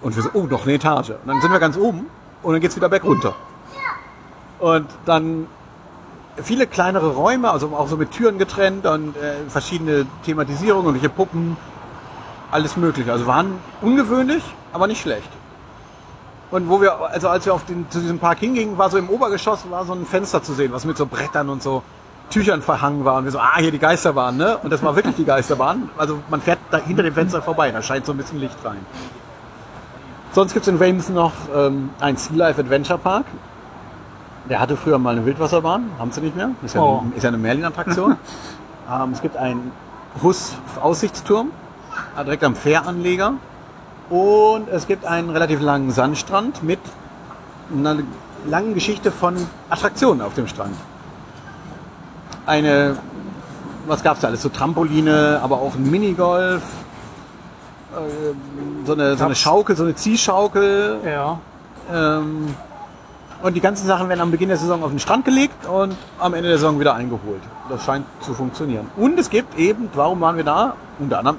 [0.00, 1.10] Und wir so, oh, noch eine Etage.
[1.10, 2.06] Und dann sind wir ganz oben
[2.42, 3.34] und dann geht's wieder bergunter.
[4.58, 5.46] Und dann
[6.42, 11.08] viele kleinere Räume, also auch so mit Türen getrennt und äh, verschiedene Thematisierungen und welche
[11.08, 11.56] Puppen,
[12.50, 13.12] alles mögliche.
[13.12, 15.28] Also waren ungewöhnlich, aber nicht schlecht.
[16.50, 19.10] Und wo wir, also als wir auf den, zu diesem Park hingingen, war so im
[19.10, 21.82] Obergeschoss war so ein Fenster zu sehen, was mit so Brettern und so
[22.30, 23.16] Tüchern verhangen war.
[23.16, 24.58] Und wir so, ah, hier die Geisterbahn, ne?
[24.58, 25.90] Und das war wirklich die Geisterbahn.
[25.98, 28.84] Also man fährt da hinter dem Fenster vorbei, da scheint so ein bisschen Licht rein.
[30.32, 33.26] Sonst gibt's in Weymouth noch ähm, ein Sea Life Adventure Park.
[34.48, 36.50] Der hatte früher mal eine Wildwasserbahn, haben sie nicht mehr.
[36.62, 37.02] Ist ja, Oh.
[37.04, 38.16] eine, ist ja eine Merlin-Attraktion.
[38.90, 39.72] ähm, es gibt einen
[40.22, 41.50] Hus-Aussichtsturm,
[42.24, 43.34] direkt am Fähranleger.
[44.10, 46.80] Und es gibt einen relativ langen Sandstrand mit
[47.72, 47.98] einer
[48.46, 49.36] langen Geschichte von
[49.68, 50.74] Attraktionen auf dem Strand.
[52.46, 52.96] Eine,
[53.86, 54.40] was gab's da alles?
[54.40, 56.62] So Trampoline, aber auch ein Minigolf,
[57.94, 61.00] ähm, so eine, so eine Schaukel, so eine Ziehschaukel.
[61.04, 61.38] Ja.
[61.92, 62.54] Ähm,
[63.42, 66.34] und die ganzen Sachen werden am Beginn der Saison auf den Strand gelegt und am
[66.34, 67.42] Ende der Saison wieder eingeholt.
[67.68, 68.90] Das scheint zu funktionieren.
[68.96, 70.74] Und es gibt eben, warum waren wir da?
[70.98, 71.38] Unter anderem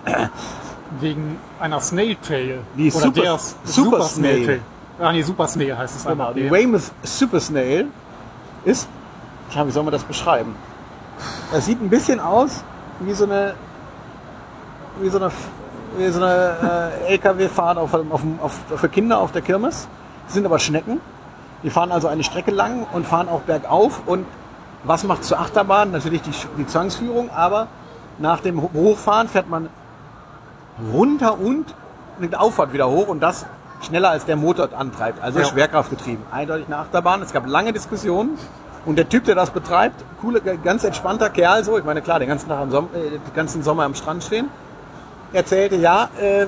[0.99, 2.60] Wegen einer Snail Trail.
[2.75, 4.45] Die Oder Super- der Super Snail.
[4.45, 4.62] Trail.
[4.99, 7.88] Ah, nee, Super Snail heißt es Genau, die Weymouth Super Snail
[8.65, 8.88] ist,
[9.52, 10.56] ja, wie soll man das beschreiben?
[11.52, 12.63] Das sieht ein bisschen aus
[12.99, 13.54] wie so eine,
[15.02, 15.32] wie so eine,
[15.97, 19.88] wie so eine äh, LKW-Fahrt auf, auf, auf, für Kinder auf der Kirmes.
[20.25, 20.99] Das sind aber Schnecken.
[21.63, 24.02] Die fahren also eine Strecke lang und fahren auch bergauf.
[24.06, 24.25] Und
[24.84, 25.91] was macht zur Achterbahn?
[25.91, 27.67] Natürlich die, die Zwangsführung, aber
[28.17, 29.69] nach dem Ho- Hochfahren fährt man
[30.94, 31.65] runter und
[32.22, 33.46] eine Auffahrt wieder hoch und das
[33.82, 35.24] schneller als der Motor antreibt.
[35.24, 35.46] Also Ja.
[35.46, 36.26] Schwerkraftgetrieben.
[36.32, 37.22] Eindeutig eine Achterbahn.
[37.22, 38.38] Es gab lange Diskussionen.
[38.86, 42.30] Und der Typ, der das betreibt, coole, ganz entspannter Kerl, so, ich meine, klar, den
[42.30, 44.50] ganzen Tag am Som äh, den ganzen Sommer am Strand stehen,
[45.34, 46.48] erzählte, ja, äh,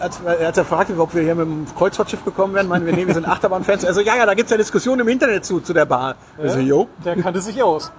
[0.00, 3.06] als, als er fragte, ob wir hier mit dem Kreuzfahrtschiff gekommen wären, meinen wir, nee,
[3.06, 3.84] wir sind Achterbahnfans.
[3.84, 6.16] Er so, ja, ja, da gibt's ja Diskussionen im Internet zu, zu der Bar.
[6.36, 6.88] Wir so, jo.
[7.04, 7.92] Der kannte sich aus.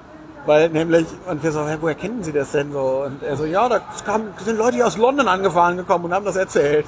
[0.45, 3.03] Weil nämlich, und wir so, hä, woher kennen Sie das denn so?
[3.05, 6.35] Und er so, ja, da kam, sind Leute aus London angefahren gekommen und haben das
[6.35, 6.85] erzählt.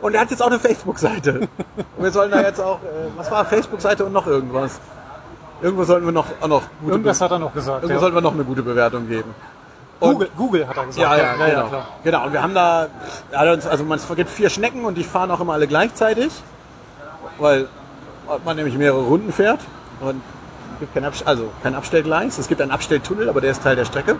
[0.00, 1.40] Und er hat jetzt auch eine Facebook-Seite.
[1.96, 4.78] Und wir sollen da jetzt auch, äh, was war Facebook-Seite und noch irgendwas?
[5.60, 7.82] Irgendwo sollten wir noch, auch noch gute Irgendwas Be- hat er noch gesagt.
[7.82, 8.00] irgendwo Ja.
[8.00, 9.34] sollten wir noch eine gute Bewertung geben.
[9.98, 11.02] Und- Google, Google hat er gesagt.
[11.02, 11.66] Ja, ja, genau.
[11.68, 11.86] klar.
[12.04, 12.24] genau.
[12.26, 12.86] Und wir haben da,
[13.32, 16.30] also man es gibt vier Schnecken und die fahren auch immer alle gleichzeitig,
[17.38, 17.66] weil
[18.44, 19.58] man nämlich mehrere Runden fährt
[20.00, 20.22] und
[20.80, 22.38] gibt kein, also kein Abstellgleis.
[22.38, 24.16] Es gibt einen Abstelltunnel, aber der ist Teil der Strecke.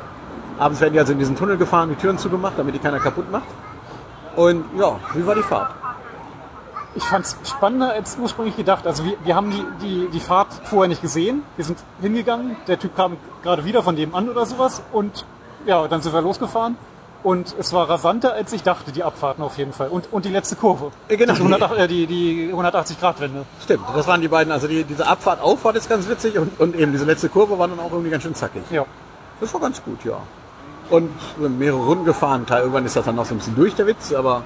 [0.59, 3.31] Abends werden die also in diesen Tunnel gefahren, die Türen zugemacht, damit die keiner kaputt
[3.31, 3.47] macht.
[4.35, 5.75] Und ja, wie war die Fahrt?
[6.95, 8.87] Ich fand es spannender als ursprünglich gedacht.
[8.87, 11.43] Also wir, wir haben die, die, die Fahrt vorher nicht gesehen.
[11.57, 15.25] Wir sind hingegangen, der Typ kam gerade wieder von dem an oder sowas und
[15.67, 16.77] ja, dann sind wir losgefahren.
[17.23, 19.89] Und es war rasanter, als ich dachte, die Abfahrten auf jeden Fall.
[19.89, 20.93] Und, und die letzte Kurve.
[21.09, 21.35] Äh, genau.
[21.35, 23.45] Die, 108 äh, die, die 180-Grad-Wende.
[23.65, 26.77] Stimmt, das waren die beiden, also die, diese Abfahrt, Auffahrt ist ganz witzig und, und
[26.77, 28.63] eben diese letzte Kurve war dann auch irgendwie ganz schön zackig.
[28.71, 28.85] Ja.
[29.41, 30.19] Das war ganz gut, ja.
[30.91, 32.47] Und sind mehrere Runden gefahren.
[32.47, 34.43] Teil, irgendwann ist das dann noch so ein bisschen durch, der Witz, aber,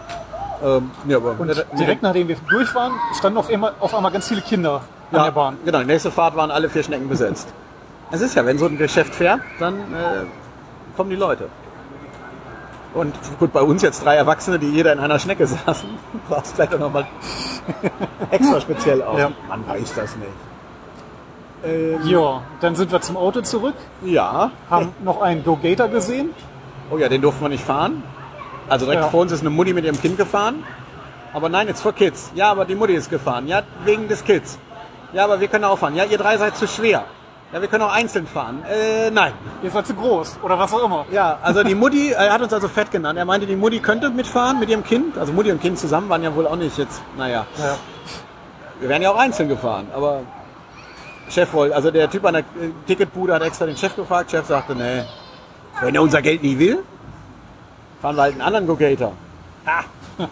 [0.64, 4.28] ähm, ja, aber Und direkt nachdem wir durch waren, standen auf einmal, auf einmal ganz
[4.28, 4.80] viele Kinder
[5.10, 5.58] an ja, der Bahn.
[5.64, 7.48] Genau, die nächste Fahrt waren alle vier Schnecken besetzt.
[8.10, 11.48] Es ist ja, wenn so ein Geschäft fährt, dann äh, kommen die Leute.
[12.94, 15.88] Und gut, bei uns jetzt drei Erwachsene, die jeder in einer Schnecke saßen,
[16.28, 17.06] sah es vielleicht auch nochmal
[18.30, 19.18] extra speziell aus.
[19.18, 19.30] Ja.
[19.48, 20.28] Man weiß das nicht.
[22.04, 24.50] Ja, dann sind wir zum Auto zurück, Ja.
[24.68, 26.30] haben noch einen Go-Gator gesehen.
[26.90, 28.02] Oh ja, den durften wir nicht fahren.
[28.68, 29.08] Also direkt Ja.
[29.08, 30.64] vor uns ist eine Mutti mit ihrem Kind gefahren.
[31.32, 32.32] Aber nein, jetzt for Kids.
[32.34, 33.46] Ja, aber die Mutti ist gefahren.
[33.46, 34.58] Ja, wegen des Kids.
[35.12, 35.94] Ja, aber wir können auch fahren.
[35.94, 37.04] Ja, ihr drei seid zu schwer.
[37.52, 38.64] Ja, wir können auch einzeln fahren.
[38.64, 39.34] Äh, nein.
[39.62, 41.04] Ihr seid zu groß oder was auch immer.
[41.10, 43.18] Ja, also die Mutti, er hat uns also fett genannt.
[43.18, 45.18] Er meinte, die Mutti könnte mitfahren mit ihrem Kind.
[45.18, 47.46] Also Mutti und Kind zusammen waren ja wohl auch nicht jetzt, naja.
[47.58, 47.76] Ja.
[48.80, 50.22] Wir wären ja auch einzeln gefahren, aber
[51.28, 54.30] Chef wollte, also der Typ an der äh, Ticketbude hat extra den Chef gefragt.
[54.30, 55.02] Chef sagte, nee,
[55.82, 56.82] wenn er unser Geld nie will,
[58.00, 59.12] fahren wir halt einen anderen Go-Gator.
[59.66, 59.84] Ha.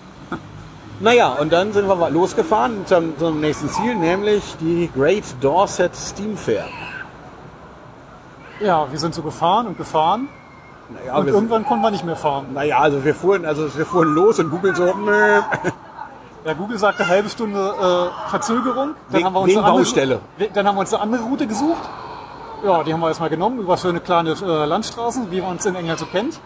[1.03, 6.37] Naja, und dann sind wir losgefahren zum, zum nächsten Ziel, nämlich die Great Dorset Steam
[6.37, 6.67] Fair.
[8.61, 10.29] Ja, wir sind so gefahren und gefahren
[10.91, 12.47] Naja, und irgendwann konnten wir nicht mehr fahren.
[12.53, 15.41] naja, also wir fuhren, also wir fuhren los und Google so, nö.
[16.45, 18.95] Ja, Google sagte halbe Stunde äh, Verzögerung.
[19.11, 20.21] Dann haben wir uns wegen eine andere- Baustelle.
[20.39, 21.83] We- Dann haben wir uns eine andere Route gesucht.
[22.65, 25.75] Ja, die haben wir erstmal genommen, über schöne kleine äh, Landstraßen, wie man uns in
[25.75, 26.41] England so kennt.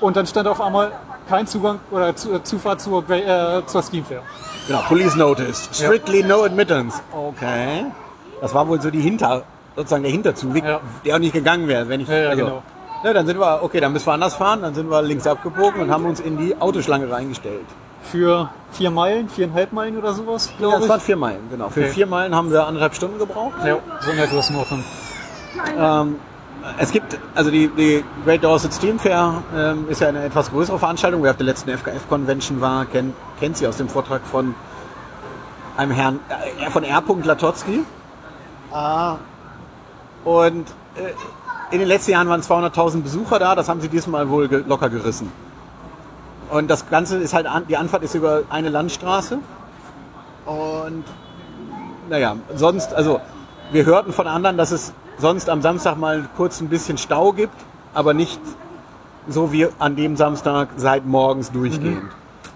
[0.00, 0.92] Und dann stand auf einmal
[1.28, 4.22] kein Zugang oder zu, äh, Zufahrt zur, äh, zur Steam Fair.
[4.66, 5.68] Genau, Police Notice.
[5.72, 7.00] Strictly no admittance.
[7.12, 7.86] Okay.
[8.40, 9.44] Das war wohl so die Hinter,
[9.76, 10.80] sozusagen der Hinterzug, Ja.
[11.04, 12.08] der auch nicht gegangen wäre, wenn ich.
[12.08, 12.62] Ja, ja, also, genau.
[13.04, 15.82] Ja, dann sind wir, okay, dann müssen wir anders fahren, dann sind wir links abgebogen
[15.82, 17.66] und haben uns in die Autoschlange reingestellt.
[18.02, 20.88] Für vier Meilen, viereinhalb Meilen oder sowas, Ja, glaube das ich.
[20.90, 21.68] waren vier Meilen, genau.
[21.68, 21.90] Für Okay.
[21.90, 23.54] vier Meilen haben wir anderthalb Stunden gebraucht.
[23.64, 24.82] Ja, so in der Größenordnung.
[25.78, 26.16] Ähm,
[26.78, 30.78] es gibt, also die, die Great Dorset Steam Fair ähm, ist ja eine etwas größere
[30.78, 31.22] Veranstaltung.
[31.22, 34.54] Wer auf der letzten FKF-Convention war, kennt, kennt sie aus dem Vortrag von
[35.76, 36.20] einem Herrn
[36.58, 37.02] äh, von R.
[37.24, 37.84] Latotzky.
[40.26, 41.12] Und äh,
[41.72, 45.30] in den letzten Jahren waren 200.000 Besucher da, das haben sie diesmal wohl locker gerissen.
[46.50, 49.38] Und das Ganze ist halt, die Anfahrt ist über eine Landstraße.
[50.46, 51.04] Und
[52.10, 53.20] naja, sonst, also
[53.70, 57.54] wir hörten von anderen, dass es sonst am Samstag mal kurz ein bisschen Stau gibt,
[57.94, 58.40] aber nicht
[59.28, 62.10] so wie an dem Samstag seit morgens durchgehend.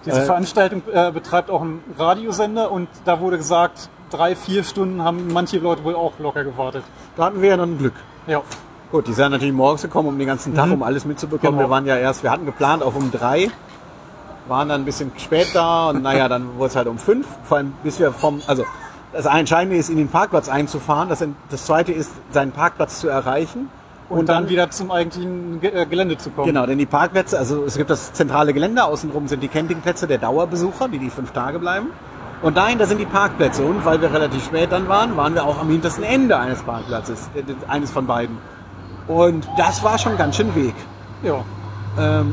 [0.05, 5.03] Diese Äh, Veranstaltung äh, betreibt auch ein Radiosender und da wurde gesagt, drei, vier Stunden
[5.03, 6.85] haben manche Leute wohl auch locker gewartet.
[7.17, 7.95] Da hatten wir ja dann Glück.
[8.27, 8.43] Ja,
[8.91, 11.59] Gut, die sind natürlich morgens gekommen, um den ganzen Tag, um alles mitzubekommen.
[11.59, 11.69] Genau.
[11.69, 13.49] Wir waren ja erst, wir hatten geplant auf um drei,
[14.49, 17.27] waren dann ein bisschen spät da und naja, dann wurde es halt um fünf.
[17.45, 18.65] Vor allem, bis wir vom, also
[19.13, 21.09] das Entscheidende ist, in den Parkplatz einzufahren.
[21.09, 23.71] Das, das zweite ist, seinen Parkplatz zu erreichen.
[24.09, 26.49] und, dann, wieder zum eigentlichen Ge äh, Gelände zu kommen.
[26.49, 30.19] Genau, denn die Parkplätze, also es gibt das zentrale Gelände, außenrum sind die Campingplätze der
[30.19, 31.91] Dauerbesucher, die die fünf Tage bleiben.
[32.43, 33.63] Und dahin, da sind die Parkplätze.
[33.63, 37.29] Und weil wir relativ spät dann waren, waren wir auch am hintersten Ende eines Parkplatzes,
[37.35, 38.39] äh, eines von beiden.
[39.09, 40.75] Und das war schon ganz schön Weg.
[41.23, 41.45] Ja.
[41.99, 42.33] Ähm,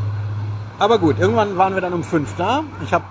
[0.80, 2.63] aber gut, irgendwann waren wir dann um fünf da.
[2.84, 3.02] Ich hab,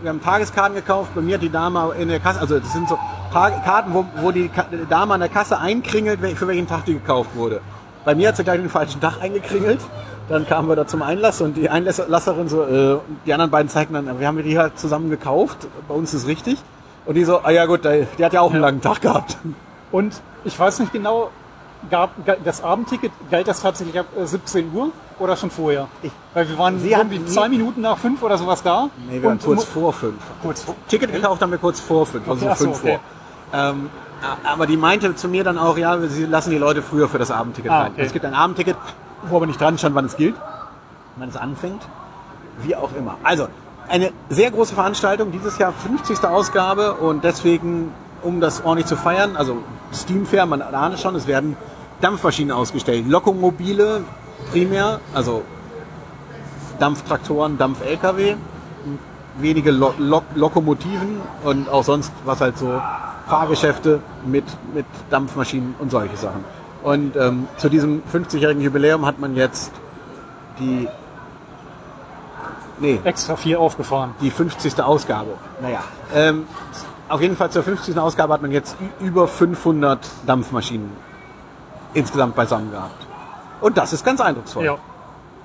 [0.00, 1.10] wir haben Tageskarten gekauft.
[1.14, 2.98] Bei mir hat die Dame in der Kasse, also das sind so
[3.32, 6.94] Tag- Karten, wo, wo die Ka- Dame an der Kasse einkringelt, für welchen Tag die
[6.94, 7.60] gekauft wurde.
[8.04, 9.80] Bei mir hat sie gleich den falschen Tag eingekringelt.
[10.28, 13.94] Dann kamen wir da zum Einlass und die Einlasserin so, äh, die anderen beiden zeigten
[13.94, 15.68] dann, wir haben die halt zusammen gekauft.
[15.88, 16.58] Bei uns ist richtig.
[17.04, 19.36] Und die so, ah ja gut, die, hat ja auch einen langen Tag gehabt.
[19.92, 21.30] Und ich weiß nicht genau,
[21.90, 22.10] gab
[22.44, 25.86] das Abendticket, galt das tatsächlich ab äh, 17 Uhr oder schon vorher?
[26.02, 28.88] Ich- Weil wir waren Sie irgendwie zwei Minuten nach fünf oder sowas da.
[29.08, 30.16] Nee, wir waren kurz vor fünf.
[30.42, 30.74] kurz vor.
[30.88, 32.98] Ticket gekauft haben wir kurz vor fünf, also Okay, so, fünf okay.
[33.52, 33.60] vor.
[33.60, 33.90] Ähm,
[34.44, 37.30] aber die meinte zu mir dann auch, ja, sie lassen die Leute früher für das
[37.30, 37.92] Abendticket Ah, rein.
[37.92, 38.02] okay.
[38.06, 38.76] Es gibt ein Abendticket,
[39.22, 40.36] wo aber nicht dran stand, wann es gilt,
[41.16, 41.82] wann es anfängt,
[42.62, 43.16] wie auch immer.
[43.22, 43.48] Also,
[43.88, 46.24] eine sehr große Veranstaltung, dieses Jahr 50.
[46.24, 49.58] Ausgabe und deswegen, um das ordentlich zu feiern, also
[49.92, 51.56] Steam Fair, man ahnt schon, es werden
[52.00, 54.02] Dampfmaschinen ausgestellt, Lokomobile
[54.50, 55.42] primär, also
[56.78, 58.36] Dampftraktoren, Dampf-LKW,
[59.38, 62.80] wenige Lo Lok Lokomotiven und auch sonst was halt so
[63.28, 66.44] Fahrgeschäfte mit, mit Dampfmaschinen und solche Sachen.
[66.82, 69.72] Und ähm, zu diesem 50-jährigen Jubiläum hat man jetzt
[70.58, 70.88] die,
[72.78, 74.14] nee, Extra vier aufgefahren.
[74.20, 74.80] die 50.
[74.82, 75.30] Ausgabe.
[75.60, 75.82] Naja,
[76.14, 76.46] ähm,
[77.08, 77.98] auf jeden Fall zur 50.
[77.98, 80.90] Ausgabe hat man jetzt über 500 Dampfmaschinen
[81.94, 83.06] insgesamt beisammen gehabt.
[83.60, 84.64] Und das ist ganz eindrucksvoll.
[84.64, 84.78] Ja.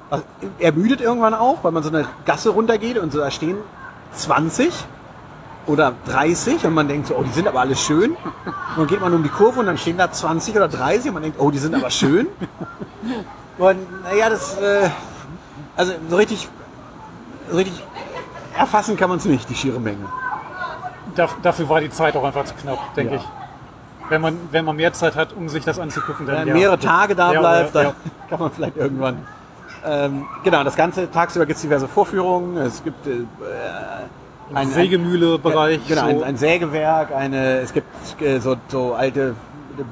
[0.10, 0.26] Also,
[0.60, 3.58] ermüdet irgendwann auch, weil man so eine Gasse runtergeht und so da stehen
[4.14, 4.74] 20
[5.68, 8.12] oder 30 und man denkt so, oh, die sind aber alle schön.
[8.12, 11.14] Und dann geht man um die Kurve und dann stehen da 20 oder 30 und
[11.16, 12.28] man denkt, oh, die sind aber schön.
[13.58, 14.90] Und naja, das, äh,
[15.76, 16.48] also so richtig,
[17.50, 17.84] so richtig
[18.58, 20.06] erfassen kann man es nicht, die schiere Menge.
[21.16, 23.20] Daf- dafür war die Zeit auch einfach zu knapp, denke Ja.
[23.20, 23.28] ich.
[24.10, 26.54] Wenn man, wenn man mehr Zeit hat, um sich das anzugucken, dann Wenn ja.
[26.54, 27.94] mehrere Tage da Ja, bleibt, dann
[28.30, 29.26] kann man vielleicht irgendwann.
[29.86, 32.58] Ähm, genau, das Ganze tagsüber gibt es diverse Vorführungen.
[32.58, 33.12] Es gibt äh,
[34.54, 35.88] ein, Sägemühle-Bereich.
[35.88, 36.08] Genau, so.
[36.08, 37.88] ein, ein Sägewerk, eine, es gibt
[38.22, 39.36] äh, so, so alte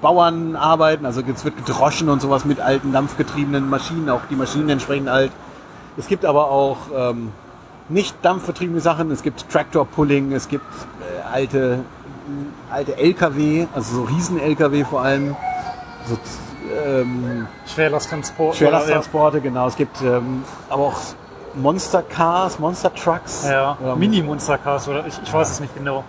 [0.02, 5.10] Bauernarbeiten, also es wird gedroschen und sowas mit alten dampfgetriebenen Maschinen, auch die Maschinen entsprechend
[5.10, 5.32] alt.
[5.98, 7.32] Es gibt aber auch ähm,
[7.88, 11.84] nicht dampfvertriebene Sachen, es gibt Tractor-Pulling, es gibt äh, alte,
[12.70, 15.36] alte LKW, also so Riesen-LKW vor allem,
[16.08, 16.18] so
[16.86, 18.56] ähm, Schwerlasttransport.
[18.56, 19.68] Schwerlasttransporte, genau.
[19.68, 21.00] Es gibt ähm, aber auch
[21.56, 23.46] Monster Cars, Monster Trucks.
[23.46, 23.78] Ja, ja.
[23.82, 26.04] Oder- Mini-Monster-Cars oder ich, ich weiß es nicht genau.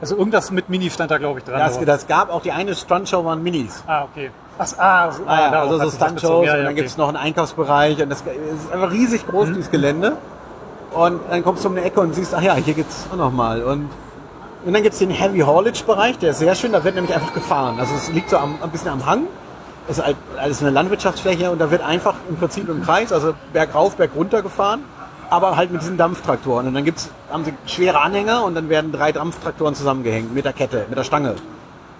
[0.00, 1.58] Also irgendwas mit Mini stand da, glaube ich, dran.
[1.58, 3.82] Das, das gab auch die eine Stuntshow waren Minis.
[3.86, 4.30] ah, okay.
[4.58, 6.46] Ach, ah, so, Ah, ja, darauf also so das Stuntshows bezogen.
[6.46, 6.74] Ja, und ja, dann okay.
[6.76, 9.54] gibt es noch einen Einkaufsbereich und das ist einfach riesig groß, Mhm.
[9.54, 10.16] dieses Gelände.
[10.92, 13.62] Und dann kommst du um eine Ecke und siehst, ach ja, hier geht's auch nochmal.
[13.62, 13.88] Und,
[14.64, 17.32] und dann gibt's den Heavy Haulage Bereich, der ist sehr schön, da wird nämlich einfach
[17.32, 17.80] gefahren.
[17.80, 19.22] Also es liegt so am, ein bisschen am Hang.
[19.88, 23.34] Es ist halt alles eine Landwirtschaftsfläche und da wird einfach im Prinzip im Kreis, also
[23.52, 24.80] bergauf, bergunter gefahren,
[25.28, 26.66] aber halt mit diesen Dampftraktoren.
[26.66, 30.54] Und dann gibt's, haben sie schwere Anhänger und dann werden drei Dampftraktoren zusammengehängt mit der
[30.54, 31.34] Kette, mit der Stange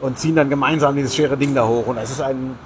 [0.01, 1.87] und ziehen dann gemeinsam dieses schwere Ding da hoch.
[1.87, 2.59] Und es ist ein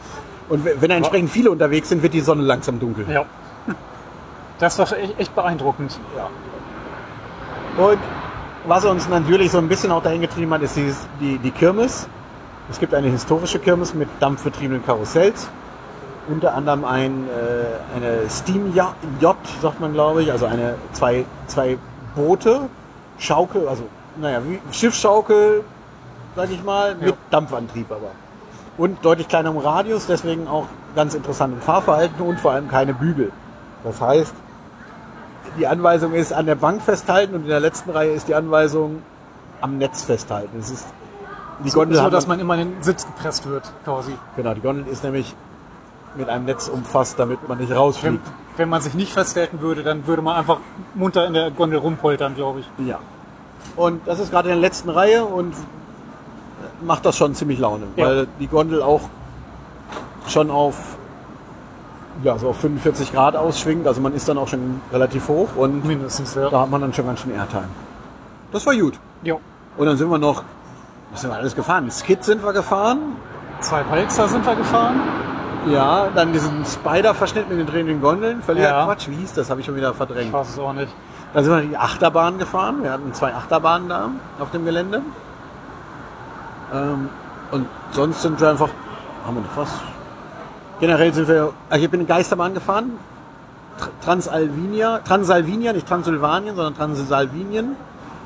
[0.49, 3.07] und wenn da entsprechend viele unterwegs sind, wird die Sonne langsam dunkel.
[3.11, 3.25] Ja.
[4.59, 5.99] Das war echt, echt beeindruckend.
[7.77, 7.99] Und
[8.67, 12.09] was uns natürlich so ein bisschen auch dahin getrieben hat, ist dieses, die, die Kirmes.
[12.71, 15.49] Es gibt eine historische Kirmes mit dampfbetriebenen Karussells.
[16.29, 21.79] Unter anderem ein, äh, eine Steam Yacht, sagt man glaube ich, also eine zwei, zwei
[22.15, 22.69] Boote,
[23.19, 23.85] Schaukel, also
[24.17, 25.65] naja, wie Schiffsschaukel,
[26.37, 27.15] sag ich mal, mit Ja.
[27.31, 28.11] Dampfantrieb aber.
[28.77, 33.33] Und deutlich kleinerem Radius, deswegen auch ganz interessant im Fahrverhalten und vor allem keine Bügel.
[33.83, 34.35] Das heißt,
[35.59, 39.03] die Anweisung ist an der Bank festhalten und in der letzten Reihe ist die Anweisung
[39.61, 40.59] am Netz festhalten.
[40.59, 40.87] Es ist
[41.65, 44.13] die So, Gondel so hat dass man immer in den Sitz gepresst wird, quasi.
[44.37, 45.35] genau, die Gondel ist nämlich
[46.17, 48.27] mit einem Netz umfasst, damit man nicht Wenn, rausfliegt.
[48.57, 50.59] wenn man sich nicht festhalten würde, dann würde man einfach
[50.95, 52.87] munter in der Gondel rumpoltern, glaube ich.
[52.87, 52.99] Ja.
[53.77, 55.55] Und das ist gerade in der letzten Reihe und
[56.83, 58.07] macht das schon ziemlich Laune, Ja.
[58.07, 59.03] weil die Gondel auch
[60.27, 60.77] schon auf
[62.25, 63.87] ja, so auf 45 Grad ausschwingt.
[63.87, 66.51] Also man ist dann auch schon relativ hoch und Mindestens, ja.
[66.51, 67.69] da hat man dann schon ganz schön Airtime.
[68.51, 68.99] Das war gut.
[69.23, 69.41] Jo.
[69.77, 70.43] Und dann sind wir noch,
[71.13, 71.91] was sind wir alles gefahren?
[71.91, 73.17] Skid sind wir gefahren.
[73.61, 75.01] Zwei Walzer sind wir gefahren.
[75.67, 78.43] Ja, dann diesen Spider-Verschnitt mit den drehenden Gondeln.
[78.43, 78.85] Völliger Ja.
[78.85, 79.09] Quatsch.
[79.09, 79.51] Wie hieß das?
[79.51, 80.33] Habe ich schon wieder Ich verdrängt.
[80.33, 80.93] weiß es auch nicht.
[81.35, 82.83] Dann sind wir die Achterbahn gefahren.
[82.83, 85.03] Wir hatten zwei Achterbahnen da auf dem Gelände.
[86.73, 87.09] Ähm,
[87.51, 88.69] und sonst sind wir einfach,
[89.27, 89.71] haben wir noch was?
[90.81, 92.93] Generell sind wir, also ich bin in Geisterbahn gefahren.
[93.81, 97.77] Tr- Transalvinia, Transalvinia, nicht Transsilvanien, sondern Transalvinien.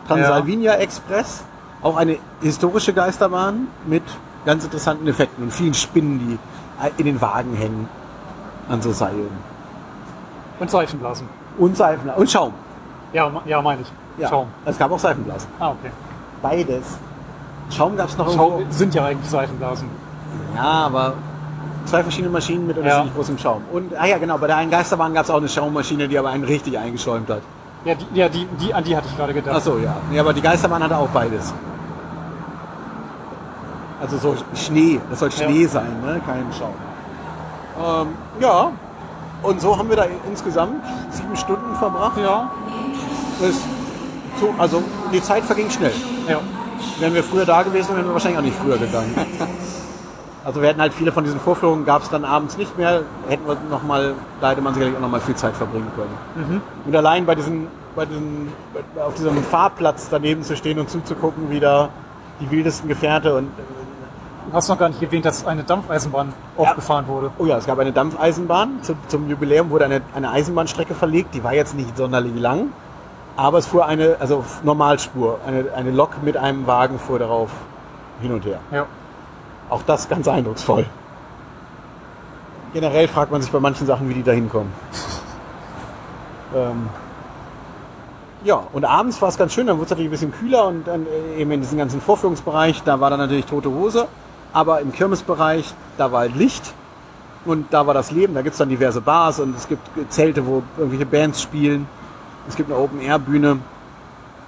[0.07, 1.45] Transalvinia Express.
[1.83, 4.03] Auch eine historische Geisterbahn mit
[4.45, 6.39] ganz interessanten Effekten und vielen Spinnen, die
[6.99, 7.89] in den Wagen hängen.
[8.69, 9.31] An so Seilen.
[10.61, 11.29] Und Seifenblasen.
[11.59, 12.55] Und Seifen und Schaum.
[13.13, 13.93] Ja, ja meine ich.
[14.19, 14.49] Ja, Schaum.
[14.65, 15.49] Es gab auch Seifenblasen.
[15.59, 15.91] Ah, okay.
[16.41, 16.99] Beides.
[17.71, 18.61] Schaum gab es noch irgendwo.
[18.61, 19.89] Schaum sind ja eigentlich Seifenblasen.
[20.55, 21.15] Ja, aber
[21.87, 23.17] zwei verschiedene Maschinen mit unterschiedlich Ja.
[23.17, 23.63] großem Schaum.
[23.73, 26.31] Und, ah ja, genau, bei der einen Geisterbahn gab es auch eine Schaummaschine, die aber
[26.31, 27.43] einen richtig eingeschäumt hat.
[27.85, 29.57] Ja, die, ja die, die, an die hatte ich gerade gedacht.
[29.57, 29.97] Achso, ja.
[30.11, 31.53] Nee, aber die Geisterbahn hatte auch beides.
[34.03, 36.21] Also so Schnee, das soll Schnee sein, ne?
[36.27, 36.75] kein Schaum.
[37.81, 38.09] Ähm,
[38.41, 38.73] ja,
[39.45, 42.19] und so haben wir da insgesamt sieben Stunden verbracht.
[42.19, 42.51] Ja.
[44.41, 45.93] So, also die Zeit verging schnell.
[46.29, 46.41] Ja.
[46.99, 49.15] Wären wir früher da gewesen, wären wir wahrscheinlich auch nicht früher gegangen.
[50.45, 53.03] Also wir hätten halt viele von diesen Vorführungen gab es dann abends nicht mehr.
[53.29, 56.61] Hätten wir noch mal, da hätte man sicherlich auch noch mal viel Zeit verbringen können.
[56.85, 58.53] Und allein bei diesen, bei diesen,
[58.99, 61.91] auf diesem Fahrplatz daneben zu stehen und zuzugucken, wie da
[62.41, 63.51] die wildesten Gefährte und
[64.49, 67.31] Du hast noch gar nicht erwähnt, dass eine Dampfeisenbahn aufgefahren wurde.
[67.39, 68.83] oh ja, es gab eine Dampfeisenbahn.
[68.83, 71.35] Zum, zum Jubiläum wurde eine, eine Eisenbahnstrecke verlegt.
[71.35, 72.73] Die war jetzt nicht sonderlich lang,
[73.37, 77.51] aber es fuhr eine, also Normalspur, eine, eine Lok mit einem Wagen fuhr darauf
[78.21, 78.59] hin und her.
[78.71, 78.87] Ja.
[79.71, 80.87] Auch das ganz eindrucksvoll.
[82.75, 84.73] Generell fragt man sich bei manchen Sachen, wie die da hinkommen.
[86.55, 86.89] ähm,
[88.45, 90.87] ja, und abends war es ganz schön, dann wurde es natürlich ein bisschen kühler und
[90.87, 94.09] dann äh, eben in diesem ganzen Vorführungsbereich, da war dann natürlich tote Hose,
[94.53, 96.75] aber im Kirmesbereich, da war halt Licht
[97.45, 100.47] und da war das Leben, da gibt es dann diverse Bars und es gibt Zelte,
[100.47, 101.87] wo irgendwelche Bands spielen,
[102.49, 103.59] es gibt eine Open-Air-Bühne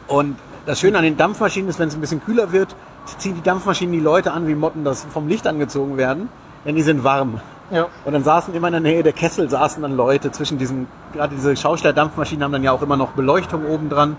[0.06, 0.36] und
[0.66, 2.74] das Schöne an den Dampfmaschinen ist, wenn es ein bisschen kühler wird,
[3.18, 6.28] ziehen die Dampfmaschinen die Leute an, wie Motten das vom Licht angezogen werden,
[6.64, 7.40] denn die sind warm.
[7.70, 7.86] Ja.
[8.04, 11.34] Und dann saßen immer in der Nähe der Kessel, saßen dann Leute zwischen diesen, gerade
[11.34, 14.16] diese Schaustellerdampfmaschinen haben dann ja auch immer noch Beleuchtung oben dran,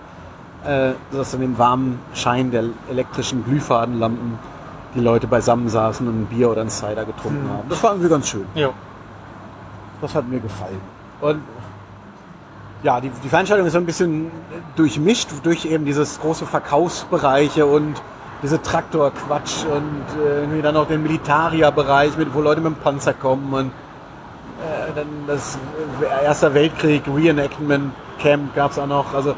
[0.66, 4.40] äh, sodass dann im warmen Schein der elektrischen Glühfadenlampen
[4.96, 7.68] die Leute beisammen saßen und ein Bier oder ein Cider getrunken haben.
[7.70, 8.46] Das war irgendwie ganz schön.
[8.56, 8.70] Ja.
[10.02, 10.80] Das hat mir gefallen.
[11.22, 11.42] Und
[12.84, 14.32] ja, die, die Veranstaltung ist so ein bisschen
[14.76, 17.96] durchmischt durch eben dieses große Verkaufsbereiche und
[18.44, 23.54] diese Traktorquatsch und äh, dann noch den Militaria-Bereich, mit, wo Leute mit dem Panzer kommen
[23.54, 25.58] und äh, dann das
[26.24, 29.14] Erster Weltkrieg Reenactment Camp gab es auch noch.
[29.14, 29.36] Also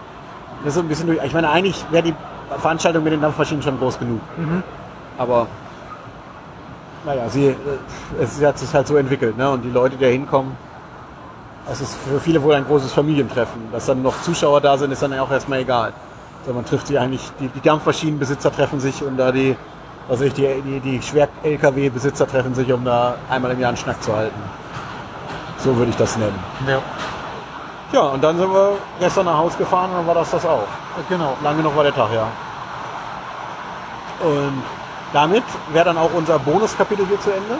[0.63, 1.19] das ist so ein bisschen durch.
[1.23, 2.15] Ich meine, eigentlich wäre die
[2.57, 4.19] Veranstaltung mit den Dampfmaschinen schon groß genug.
[5.17, 5.47] Aber
[7.05, 7.55] naja, sie, äh,
[8.19, 9.49] es hat sich halt so entwickelt, ne?
[9.49, 10.57] Und die Leute, die da hinkommen,
[11.67, 13.71] das ist für viele wohl ein großes Familientreffen.
[13.71, 15.93] Dass dann noch Zuschauer da sind, ist dann auch erstmal egal.
[16.45, 19.55] So, man trifft sich eigentlich, die, die Dampfmaschinenbesitzer treffen sich und da die,
[20.09, 24.01] also ich, die, die, die Schwer-LKW-Besitzer treffen sich, um da einmal im Jahr einen Schnack
[24.01, 24.39] zu halten.
[25.57, 26.39] So würde ich das nennen.
[26.67, 26.81] Ja.
[27.91, 30.67] Ja, und dann sind wir gestern nach Hause gefahren und dann war das das auch.
[31.09, 31.37] Genau.
[31.41, 32.27] Lange noch war der Tag, ja.
[34.19, 34.63] Und
[35.13, 37.57] damit wäre dann auch unser Bonuskapitel hier zu Ende.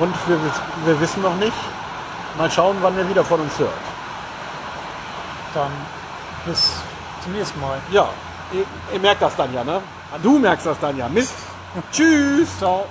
[0.00, 0.38] Und wir,
[0.84, 1.56] wir wissen noch nicht.
[2.36, 3.70] Mal schauen, wann ihr wieder von uns hört.
[5.54, 5.70] Dann
[6.46, 6.72] bis
[7.22, 7.78] zum nächsten Mal.
[7.90, 8.08] Ja,
[8.52, 9.80] ihr, ihr merkt das dann ja, ne?
[10.22, 11.08] Du merkst das dann ja.
[11.08, 11.34] Mist.
[11.92, 12.58] Tschüss.
[12.58, 12.86] Ciao.